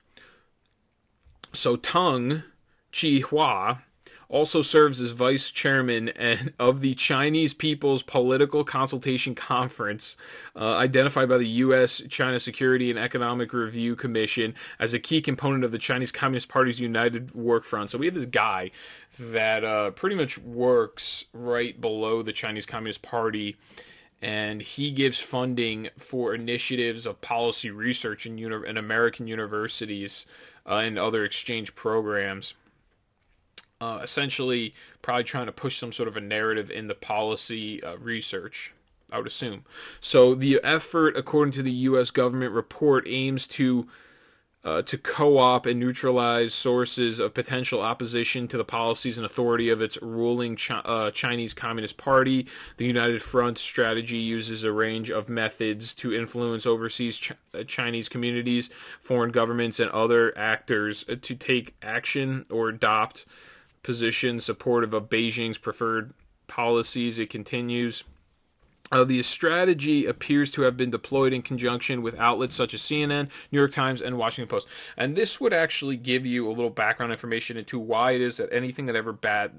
[1.54, 2.44] So Tung
[2.92, 3.80] Chee-hwa
[4.30, 10.16] also serves as vice chairman and of the Chinese People's Political Consultation Conference,
[10.56, 12.02] uh, identified by the U.S.
[12.10, 16.80] China Security and Economic Review Commission as a key component of the Chinese Communist Party's
[16.80, 17.90] United Work Front.
[17.90, 18.70] So we have this guy
[19.20, 23.58] that uh, pretty much works right below the Chinese Communist Party
[24.22, 30.26] and he gives funding for initiatives of policy research in, uni- in American universities
[30.66, 32.54] uh, and other exchange programs
[33.82, 37.98] uh, essentially probably trying to push some sort of a narrative in the policy uh,
[37.98, 38.74] research.
[39.12, 39.66] I would assume.
[40.02, 42.12] So the effort, according to the U.S.
[42.12, 43.88] government report, aims to
[44.64, 49.82] uh, to co-op and neutralize sources of potential opposition to the policies and authority of
[49.82, 52.46] its ruling Chi- uh, Chinese Communist Party.
[52.76, 58.10] The United Front strategy uses a range of methods to influence overseas Ch- uh, Chinese
[58.10, 58.70] communities,
[59.02, 63.26] foreign governments, and other actors uh, to take action or adopt
[63.84, 66.14] position supportive of Beijing's preferred
[66.48, 67.20] policies.
[67.20, 68.04] It continues.
[68.92, 73.30] Uh, the strategy appears to have been deployed in conjunction with outlets such as CNN,
[73.52, 74.68] New York Times, and Washington Post.
[74.98, 78.52] And this would actually give you a little background information into why it is that
[78.52, 79.52] anything that ever bad,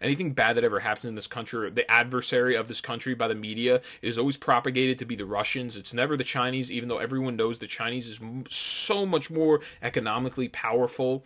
[0.00, 3.36] anything bad that ever happens in this country, the adversary of this country by the
[3.36, 5.76] media is always propagated to be the Russians.
[5.76, 10.48] It's never the Chinese, even though everyone knows the Chinese is so much more economically
[10.48, 11.24] powerful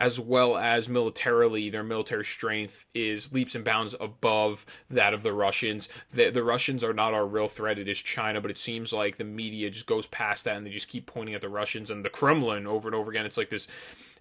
[0.00, 5.32] as well as militarily, their military strength is leaps and bounds above that of the
[5.32, 5.90] Russians.
[6.12, 9.16] The, the Russians are not our real threat, it is China, but it seems like
[9.16, 12.02] the media just goes past that and they just keep pointing at the Russians and
[12.02, 13.26] the Kremlin over and over again.
[13.26, 13.68] It's like this,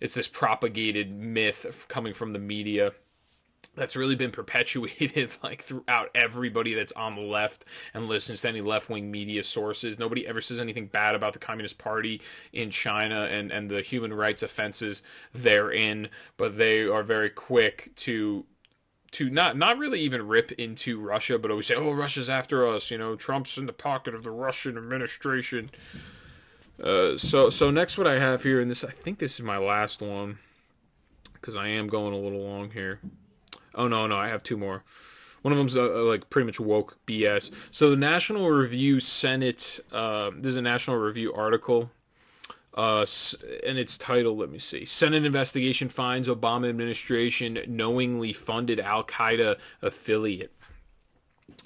[0.01, 2.91] it's this propagated myth coming from the media
[3.75, 8.61] that's really been perpetuated like throughout everybody that's on the left and listens to any
[8.61, 12.21] left-wing media sources nobody ever says anything bad about the communist party
[12.53, 15.03] in china and and the human rights offenses
[15.33, 18.45] therein but they are very quick to
[19.11, 22.91] to not not really even rip into Russia, but always say, "Oh, Russia's after us."
[22.91, 25.71] You know, Trump's in the pocket of the Russian administration.
[26.81, 29.57] Uh, so so next, what I have here, and this I think this is my
[29.57, 30.37] last one
[31.33, 32.99] because I am going a little long here.
[33.75, 34.83] Oh no, no, I have two more.
[35.41, 37.51] One of them's uh, uh like pretty much woke BS.
[37.71, 39.79] So the National Review Senate.
[39.91, 41.89] Uh, this is a National Review article,
[42.75, 43.05] uh,
[43.65, 44.37] and it's titled.
[44.37, 44.85] Let me see.
[44.85, 50.51] Senate investigation finds Obama administration knowingly funded Al Qaeda affiliate.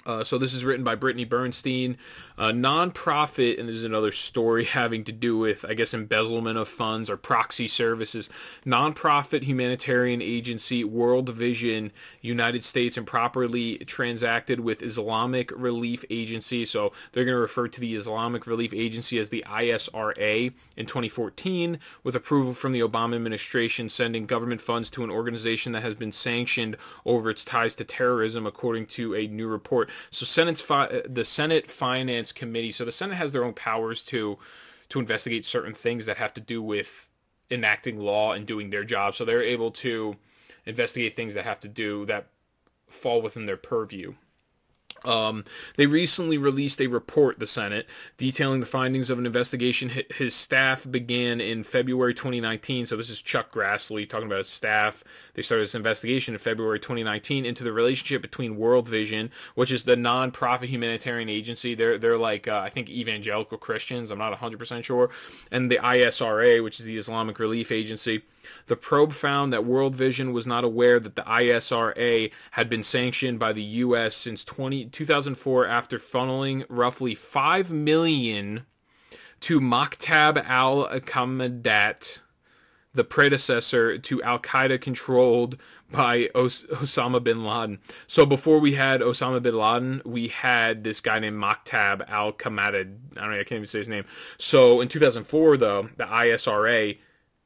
[0.06, 1.96] Uh, so this is written by Brittany Bernstein,
[2.36, 6.68] a nonprofit, and this is another story having to do with, I guess, embezzlement of
[6.68, 8.28] funds or proxy services.
[8.66, 16.64] Nonprofit humanitarian agency World Vision, United States, improperly transacted with Islamic Relief Agency.
[16.64, 21.78] So they're going to refer to the Islamic Relief Agency as the ISRA in 2014,
[22.02, 26.12] with approval from the Obama administration, sending government funds to an organization that has been
[26.12, 26.76] sanctioned
[27.06, 29.83] over its ties to terrorism, according to a new report.
[30.10, 32.72] So Senate's fi- the Senate Finance Committee.
[32.72, 34.38] So the Senate has their own powers to
[34.90, 37.08] to investigate certain things that have to do with
[37.50, 39.14] enacting law and doing their job.
[39.14, 40.16] So they're able to
[40.66, 42.26] investigate things that have to do that
[42.88, 44.14] fall within their purview.
[45.04, 45.44] Um,
[45.76, 50.86] they recently released a report, the Senate, detailing the findings of an investigation his staff
[50.90, 52.86] began in February 2019.
[52.86, 55.04] So, this is Chuck Grassley talking about his staff.
[55.34, 59.84] They started this investigation in February 2019 into the relationship between World Vision, which is
[59.84, 61.74] the nonprofit humanitarian agency.
[61.74, 64.10] They're, they're like, uh, I think, evangelical Christians.
[64.10, 65.10] I'm not 100% sure.
[65.50, 68.22] And the ISRA, which is the Islamic Relief Agency.
[68.66, 73.38] The probe found that World Vision was not aware that the ISRA had been sanctioned
[73.38, 74.14] by the U.S.
[74.14, 78.66] since 20, 2004 after funneling roughly 5 million
[79.40, 82.20] to Maktab al Aqadat,
[82.94, 85.58] the predecessor to Al Qaeda controlled
[85.90, 87.78] by Os- Osama bin Laden.
[88.06, 92.80] So before we had Osama bin Laden, we had this guy named Maktab al Qamada.
[93.16, 94.04] I don't know, I can't even say his name.
[94.38, 96.96] So in 2004, though, the ISRA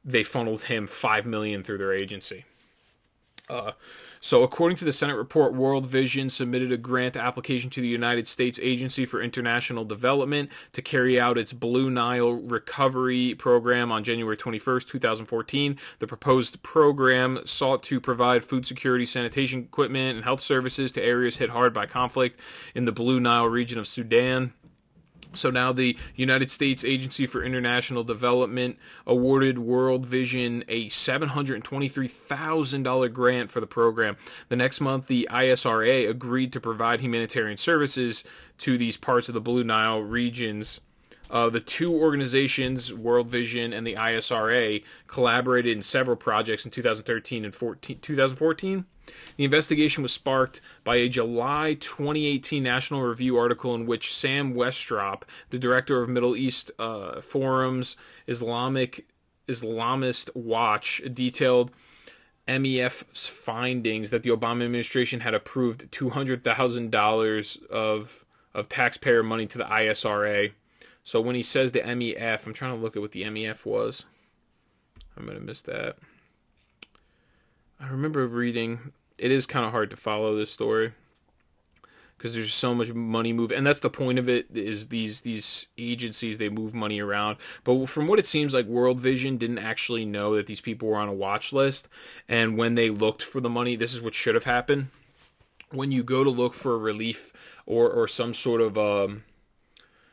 [0.05, 2.45] they funneled him five million through their agency.
[3.49, 3.71] Uh,
[4.21, 8.27] so, according to the Senate report, World Vision submitted a grant application to the United
[8.27, 14.35] States Agency for International Development to carry out its Blue Nile Recovery Program on January
[14.35, 15.77] 21st, 2014.
[15.99, 21.37] The proposed program sought to provide food security, sanitation equipment, and health services to areas
[21.37, 22.41] hit hard by conflict
[22.75, 24.53] in the Blue Nile region of Sudan.
[25.33, 33.51] So now the United States Agency for International Development awarded World Vision a $723,000 grant
[33.51, 34.17] for the program.
[34.47, 38.23] The next month, the ISRA agreed to provide humanitarian services
[38.59, 40.81] to these parts of the Blue Nile regions.
[41.29, 47.45] Uh, the two organizations, World Vision and the ISRA, collaborated in several projects in 2013
[47.45, 48.85] and 14, 2014.
[49.37, 55.23] The investigation was sparked by a July 2018 National Review article in which Sam Westrop,
[55.49, 59.07] the director of Middle East uh, Forum's Islamic
[59.47, 61.71] Islamist Watch, detailed
[62.47, 68.25] MEF's findings that the Obama administration had approved $200,000 of
[68.55, 70.51] of taxpayer money to the ISRA.
[71.09, 74.05] So when he says the MEF, I'm trying to look at what the MEF was.
[75.17, 75.97] I'm going to miss that.
[77.79, 80.93] I remember reading it is kind of hard to follow this story
[82.15, 85.65] because there's so much money move and that's the point of it is these these
[85.79, 90.05] agencies they move money around but from what it seems like world vision didn't actually
[90.05, 91.89] know that these people were on a watch list
[92.27, 94.89] and when they looked for the money this is what should have happened
[95.71, 97.33] when you go to look for relief
[97.65, 99.23] or or some sort of um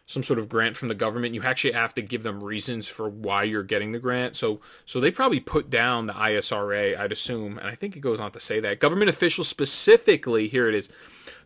[0.07, 3.09] some sort of grant from the government, you actually have to give them reasons for
[3.09, 4.37] why you're getting the grant.
[4.37, 8.21] So so they probably put down the ISRA, I'd assume, and I think it goes
[8.21, 10.89] on to say that government officials specifically here it is.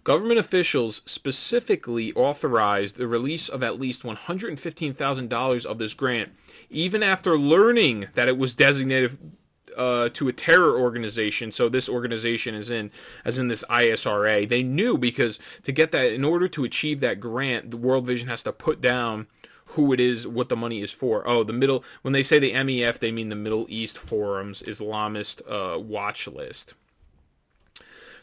[0.03, 6.33] Government officials specifically authorized the release of at least $115,000 of this grant,
[6.71, 9.19] even after learning that it was designated
[9.77, 11.53] uh, to a terror organization.
[11.53, 12.91] So this organization is in,
[13.25, 14.49] as in this ISRA.
[14.49, 18.29] They knew because to get that, in order to achieve that grant, the World Vision
[18.29, 19.27] has to put down
[19.75, 21.27] who it is, what the money is for.
[21.29, 21.85] Oh, the middle.
[22.03, 26.75] When they say the MEF, they mean the Middle East Forum's Islamist uh, watch list.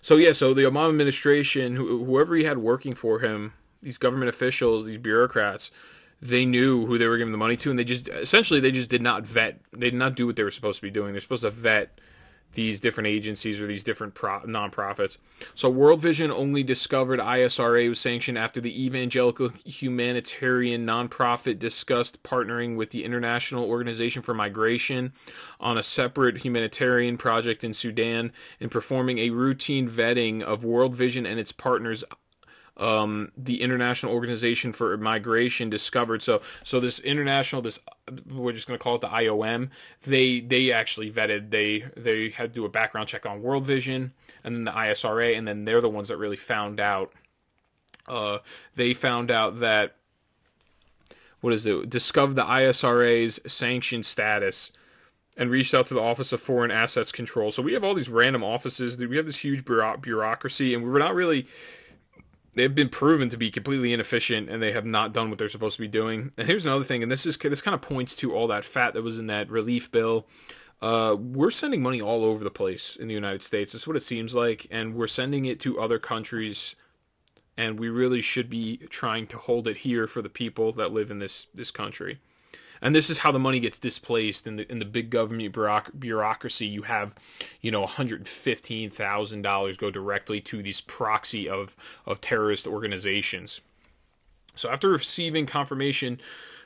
[0.02, 4.86] So yeah, so the Obama administration, whoever he had working for him, these government officials,
[4.86, 5.72] these bureaucrats,
[6.22, 8.90] they knew who they were giving the money to, and they just essentially they just
[8.90, 9.60] did not vet.
[9.72, 11.12] They did not do what they were supposed to be doing.
[11.12, 12.00] They're supposed to vet
[12.54, 15.18] these different agencies or these different pro- nonprofits.
[15.54, 22.76] So World Vision only discovered ISRA was sanctioned after the evangelical humanitarian nonprofit discussed partnering
[22.76, 25.14] with the International Organization for Migration
[25.60, 31.26] on a separate humanitarian project in Sudan and performing a routine vetting of World Vision
[31.26, 32.04] and its partners
[32.78, 36.22] um, the International Organization for Migration discovered.
[36.22, 37.80] So, so this international, this
[38.32, 39.70] we're just going to call it the IOM.
[40.04, 41.50] They they actually vetted.
[41.50, 44.14] They they had to do a background check on World Vision
[44.44, 47.12] and then the ISRA, and then they're the ones that really found out.
[48.08, 48.38] Uh,
[48.76, 49.96] they found out that
[51.42, 51.90] what is it?
[51.90, 54.72] Discovered the ISRA's sanction status
[55.36, 57.52] and reached out to the Office of Foreign Assets Control.
[57.52, 58.98] So we have all these random offices.
[58.98, 61.46] We have this huge bureaucracy, and we're not really
[62.58, 65.76] they've been proven to be completely inefficient and they have not done what they're supposed
[65.76, 66.32] to be doing.
[66.38, 68.94] And here's another thing, and this is this kind of points to all that fat
[68.96, 70.28] that was in that relief bill.
[70.82, 73.72] Uh, we're sending money all over the place in the United States.
[73.72, 76.76] That's what it seems like, and we're sending it to other countries.
[77.60, 81.10] And we really should be trying to hold it here for the people that live
[81.10, 82.20] in this this country
[82.82, 85.56] and this is how the money gets displaced in the in the big government
[85.98, 86.68] bureaucracy.
[86.68, 87.16] You have,
[87.62, 91.76] you know, one hundred fifteen thousand dollars go directly to these proxy of
[92.06, 93.62] of terrorist organizations.
[94.56, 96.20] So after receiving confirmation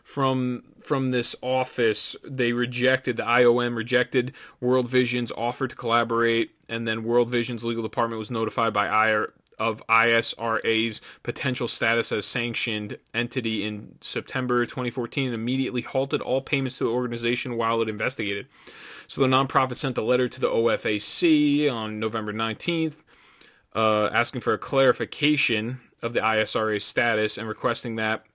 [0.03, 6.87] from from this office, they rejected the IOM rejected World Vision's offer to collaborate, and
[6.87, 8.87] then World Vision's legal department was notified by
[9.61, 16.79] of ISRA's potential status as sanctioned entity in September 2014 and immediately halted all payments
[16.79, 18.47] to the organization while it investigated.
[19.05, 23.03] So the nonprofit sent a letter to the OFAC on November 19th
[23.75, 28.25] uh, asking for a clarification of the ISRA status and requesting that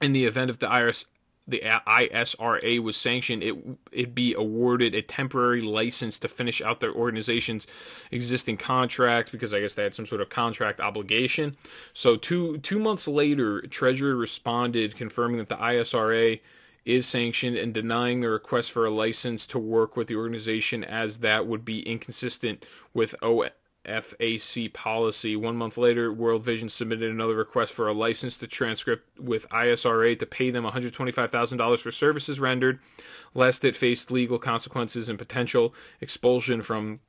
[0.00, 1.06] in the event of the IRS
[1.48, 3.56] the ISRA was sanctioned, it
[3.90, 7.66] it be awarded a temporary license to finish out their organization's
[8.12, 11.56] existing contracts because I guess they had some sort of contract obligation.
[11.94, 16.40] So two two months later, Treasury responded confirming that the ISRA
[16.84, 21.18] is sanctioned and denying the request for a license to work with the organization as
[21.18, 23.42] that would be inconsistent with O
[23.84, 25.36] FAC policy.
[25.36, 30.18] One month later, World Vision submitted another request for a license to transcript with ISRA
[30.18, 32.78] to pay them $125,000 for services rendered,
[33.34, 37.00] lest it faced legal consequences and potential expulsion from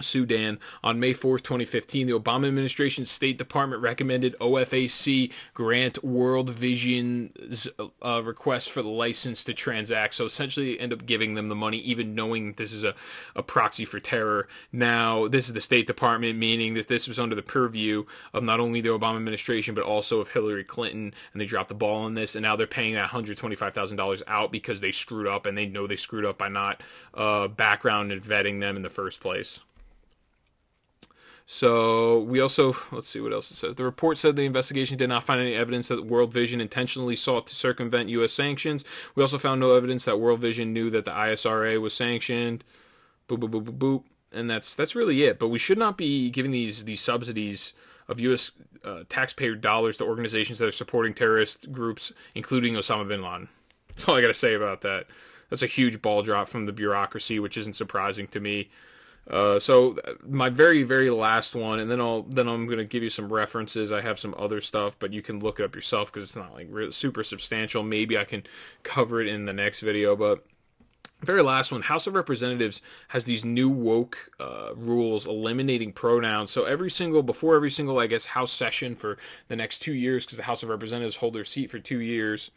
[0.00, 0.58] Sudan.
[0.84, 7.66] On May 4th, 2015, the Obama administration's State Department recommended OFAC grant World Vision's
[8.04, 10.14] uh, request for the license to transact.
[10.14, 12.94] So essentially, they end up giving them the money, even knowing this is a,
[13.34, 14.48] a proxy for terror.
[14.70, 18.04] Now, this is the State Department, meaning that this was under the purview
[18.34, 21.74] of not only the Obama administration, but also of Hillary Clinton, and they dropped the
[21.74, 25.56] ball on this, and now they're paying that $125,000 out because they screwed up, and
[25.56, 26.82] they know they screwed up by not
[27.14, 29.60] uh, background and vetting them in the first place.
[31.48, 33.76] So we also let's see what else it says.
[33.76, 37.46] The report said the investigation did not find any evidence that World Vision intentionally sought
[37.46, 38.32] to circumvent U.S.
[38.32, 38.84] sanctions.
[39.14, 42.64] We also found no evidence that World Vision knew that the ISRA was sanctioned.
[43.28, 44.02] Boop boop boop boop boop.
[44.32, 45.38] And that's that's really it.
[45.38, 47.74] But we should not be giving these these subsidies
[48.08, 48.50] of U.S.
[48.84, 53.48] Uh, taxpayer dollars to organizations that are supporting terrorist groups, including Osama bin Laden.
[53.88, 55.06] That's all I got to say about that.
[55.48, 58.68] That's a huge ball drop from the bureaucracy, which isn't surprising to me.
[59.28, 63.10] Uh, so my very very last one, and then I'll then I'm gonna give you
[63.10, 63.90] some references.
[63.90, 66.54] I have some other stuff, but you can look it up yourself because it's not
[66.54, 67.82] like super substantial.
[67.82, 68.44] Maybe I can
[68.84, 70.44] cover it in the next video, but
[71.22, 76.64] very last one house of representatives has these new woke uh, rules eliminating pronouns so
[76.64, 79.16] every single before every single i guess house session for
[79.48, 82.50] the next two years because the house of representatives hold their seat for two years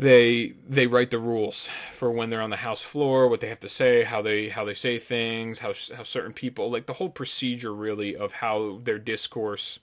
[0.00, 3.60] they they write the rules for when they're on the house floor what they have
[3.60, 7.08] to say how they how they say things how how certain people like the whole
[7.10, 9.78] procedure really of how their discourse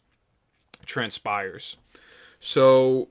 [0.86, 1.78] transpires.
[2.40, 3.10] So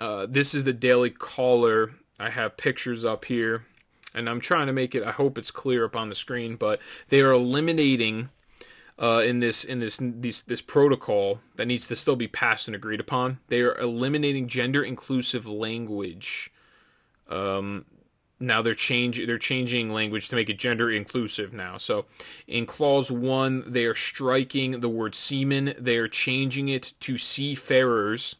[0.00, 1.92] uh, this is the daily caller.
[2.18, 3.66] I have pictures up here
[4.14, 6.80] and i'm trying to make it i hope it's clear up on the screen but
[7.10, 8.30] they are eliminating
[8.98, 12.74] uh, in this in this, this this protocol that needs to still be passed and
[12.74, 13.38] agreed upon.
[13.48, 16.50] They are eliminating gender inclusive language.
[17.28, 17.84] Um,
[18.38, 21.76] now they're change they're changing language to make it gender inclusive now.
[21.76, 22.06] So
[22.46, 25.74] in clause one, they are striking the word seaman.
[25.78, 28.36] They are changing it to seafarers.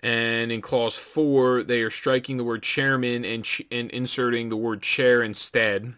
[0.00, 4.56] And in clause four, they are striking the word chairman and, ch- and inserting the
[4.56, 5.94] word chair instead.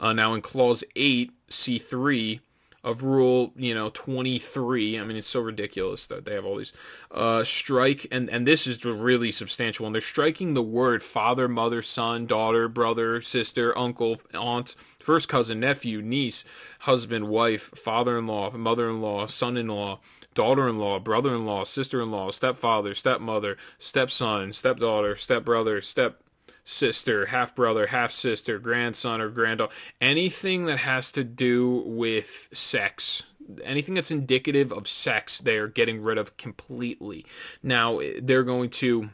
[0.00, 2.40] Uh, now in clause 8, C3
[2.84, 6.74] of rule, you know, 23, I mean, it's so ridiculous that they have all these
[7.10, 9.92] uh, strike, and, and this is the really substantial one.
[9.92, 16.02] They're striking the word father, mother, son, daughter, brother, sister, uncle, aunt, first cousin, nephew,
[16.02, 16.44] niece,
[16.80, 19.98] husband, wife, father in law, mother in law, son in law,
[20.34, 26.20] daughter in law, brother in law, sister in law, stepfather, stepmother, stepson, stepdaughter, stepbrother, step
[26.64, 33.24] sister, half brother, half sister, grandson, or granddaughter, anything that has to do with sex,
[33.62, 37.24] anything that's indicative of sex, they're getting rid of completely.
[37.62, 39.10] Now, they're going to.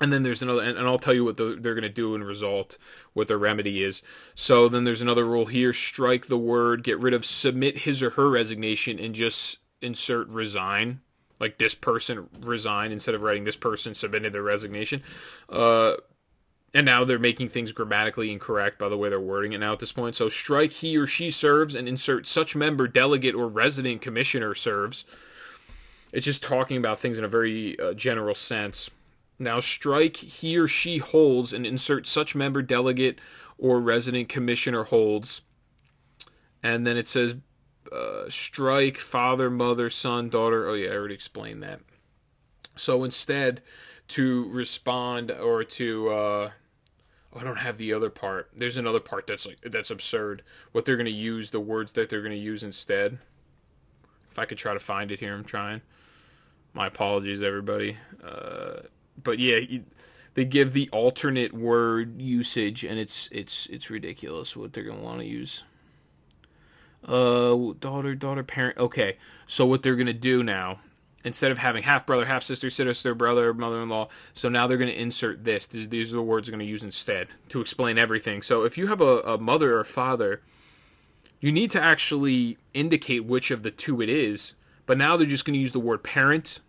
[0.00, 2.24] And then there's another, and, I'll tell you what the, they're going to do in
[2.24, 2.78] result,
[3.12, 4.02] what the remedy is.
[4.34, 8.10] So then there's another rule here: strike the word, get rid of submit his or
[8.10, 11.00] her resignation, and just insert resign
[11.40, 15.02] like this person resigned instead of writing this person submitted their resignation.
[15.48, 15.94] Uh,
[16.74, 19.78] and now they're making things grammatically incorrect by the way they're wording it now at
[19.78, 20.16] this point.
[20.16, 25.04] So strike he or she serves and insert such member, delegate, or resident commissioner serves.
[26.12, 28.90] it's just talking about things in a very uh, general sense.
[29.38, 33.20] Now, strike he or she holds and insert such member, delegate,
[33.56, 35.42] or resident commissioner holds.
[36.62, 37.36] And then it says
[37.92, 40.68] uh, strike father, mother, son, daughter.
[40.68, 41.80] Oh, yeah, I already explained that.
[42.76, 43.62] So instead,
[44.08, 46.08] to respond or to.
[46.08, 46.50] Uh,
[47.36, 48.50] I don't have the other part.
[48.56, 50.42] There's another part that's like that's absurd.
[50.72, 53.18] What they're to use, the words that they're to use instead.
[54.30, 55.80] If I could try to find it here, I'm trying.
[56.72, 57.96] My apologies, everybody.
[58.22, 58.82] Uh,
[59.22, 59.84] but yeah, you,
[60.34, 65.20] they give the alternate word usage, and it's it's it's ridiculous what they're gonna want
[65.20, 65.64] to use.
[67.06, 68.78] Uh, daughter, daughter, parent.
[68.78, 70.80] Okay, so what they're gonna do now,
[71.24, 75.44] instead of having half brother, half sister, sister, brother, mother-in-law, so now they're gonna insert
[75.44, 75.66] this.
[75.66, 78.42] These, these are the words they're gonna use instead to explain everything.
[78.42, 80.42] So if you have a, a mother or father,
[81.40, 84.54] you need to actually indicate which of the two it is.
[84.86, 86.60] But now they're just gonna use the word parent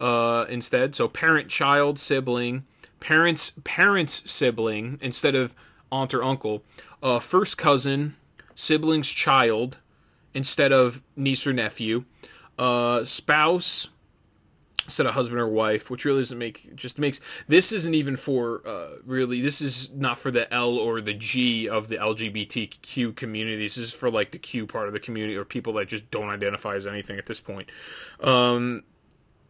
[0.00, 0.94] uh, instead.
[0.94, 2.64] So parent, child, sibling,
[3.00, 5.54] parents, parents, sibling instead of
[5.90, 6.62] aunt or uncle.
[7.02, 8.16] Uh, first cousin,
[8.54, 9.78] siblings, child
[10.34, 12.04] instead of niece or nephew.
[12.58, 13.88] Uh, spouse
[14.86, 18.66] instead of husband or wife, which really doesn't make just makes this isn't even for
[18.66, 23.56] uh, really this is not for the L or the G of the LGBTQ community.
[23.56, 26.30] This is for like the Q part of the community or people that just don't
[26.30, 27.68] identify as anything at this point.
[28.20, 28.84] Um,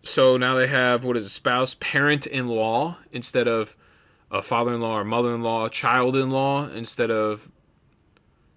[0.02, 3.76] so now they have what is a spouse, parent in law instead of
[4.30, 7.50] a father in law or mother in law, child in law instead of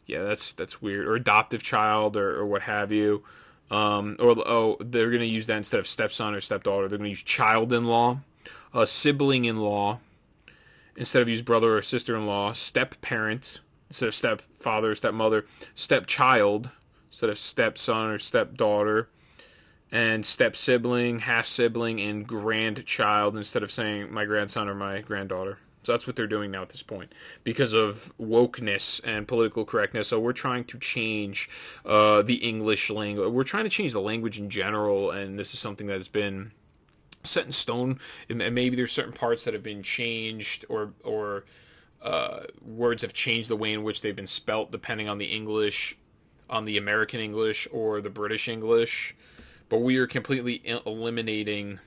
[0.05, 3.23] yeah, that's that's weird or adoptive child or, or what have you.
[3.71, 6.87] Um, or oh, they're going to use that instead of stepson or stepdaughter.
[6.87, 8.19] They're going to use child in law,
[8.73, 9.99] a sibling in law
[10.95, 13.59] instead of use brother or sister in law, step parent
[13.89, 16.69] instead of stepfather or stepmother, stepchild
[17.09, 19.09] instead of stepson or stepdaughter
[19.91, 25.57] and step sibling, half sibling, and grandchild instead of saying my grandson or my granddaughter.
[25.83, 30.09] So that's what they're doing now at this point because of wokeness and political correctness.
[30.09, 31.49] So we're trying to change
[31.85, 33.31] uh, the English language.
[33.31, 36.51] We're trying to change the language in general, and this is something that has been
[37.23, 37.99] set in stone.
[38.29, 41.45] And maybe there's certain parts that have been changed, or or
[42.01, 45.97] uh, words have changed the way in which they've been spelt depending on the English,
[46.49, 49.15] on the American English or the British English
[49.69, 51.79] but we are completely eliminating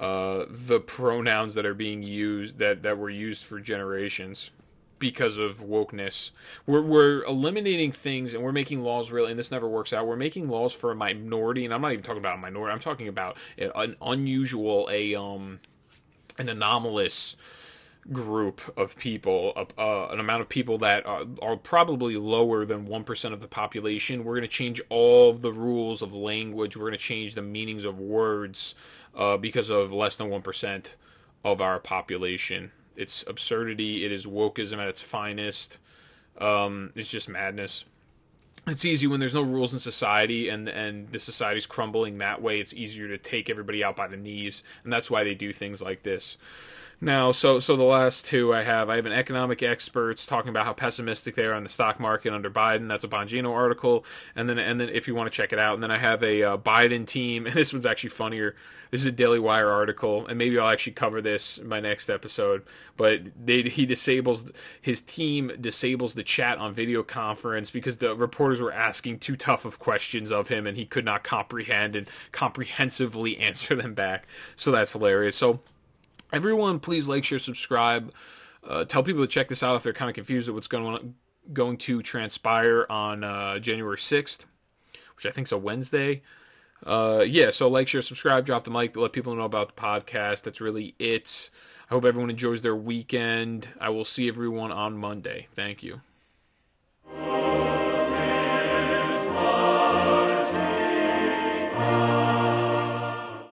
[0.00, 4.50] uh, the pronouns that are being used that that were used for generations
[4.98, 6.30] because of wokeness.
[6.66, 10.06] We're we're eliminating things and we're making laws really, and this never works out.
[10.06, 12.72] We're making laws for a minority, and I'm not even talking about a minority.
[12.72, 15.60] I'm talking about an unusual, a um,
[16.38, 17.36] an anomalous
[18.10, 23.32] group of people, uh, an amount of people that are, are probably lower than 1%
[23.32, 24.24] of the population.
[24.24, 26.76] We're going to change all the rules of language.
[26.76, 28.74] We're going to change the meanings of words
[29.16, 30.94] uh, because of less than 1%
[31.44, 32.70] of our population.
[32.96, 34.04] It's absurdity.
[34.04, 35.78] It is wokeism at its finest.
[36.38, 37.84] Um, it's just madness.
[38.66, 42.60] It's easy when there's no rules in society and and the society's crumbling that way.
[42.60, 45.80] It's easier to take everybody out by the knees, and that's why they do things
[45.80, 46.36] like this.
[47.02, 50.66] Now, so so the last two I have, I have an economic experts talking about
[50.66, 52.88] how pessimistic they are on the stock market under Biden.
[52.88, 54.04] That's a Bongino article,
[54.36, 56.22] and then and then if you want to check it out, and then I have
[56.22, 58.54] a uh, Biden team, and this one's actually funnier.
[58.90, 62.10] This is a Daily Wire article, and maybe I'll actually cover this in my next
[62.10, 62.64] episode.
[62.98, 64.50] But they, he disables
[64.82, 69.64] his team disables the chat on video conference because the reporters were asking too tough
[69.64, 74.26] of questions of him, and he could not comprehend and comprehensively answer them back.
[74.54, 75.36] So that's hilarious.
[75.36, 75.60] So
[76.32, 78.12] everyone please like share subscribe.
[78.62, 80.84] Uh, tell people to check this out if they're kind of confused at what's going
[80.84, 81.14] on
[81.52, 84.44] going to transpire on uh, january 6th
[85.16, 86.22] which i think is a wednesday.
[86.84, 90.42] Uh, yeah so like share subscribe drop the mic let people know about the podcast.
[90.42, 91.50] That's really it.
[91.90, 93.68] I hope everyone enjoys their weekend.
[93.80, 95.48] I will see everyone on monday.
[95.52, 96.00] Thank you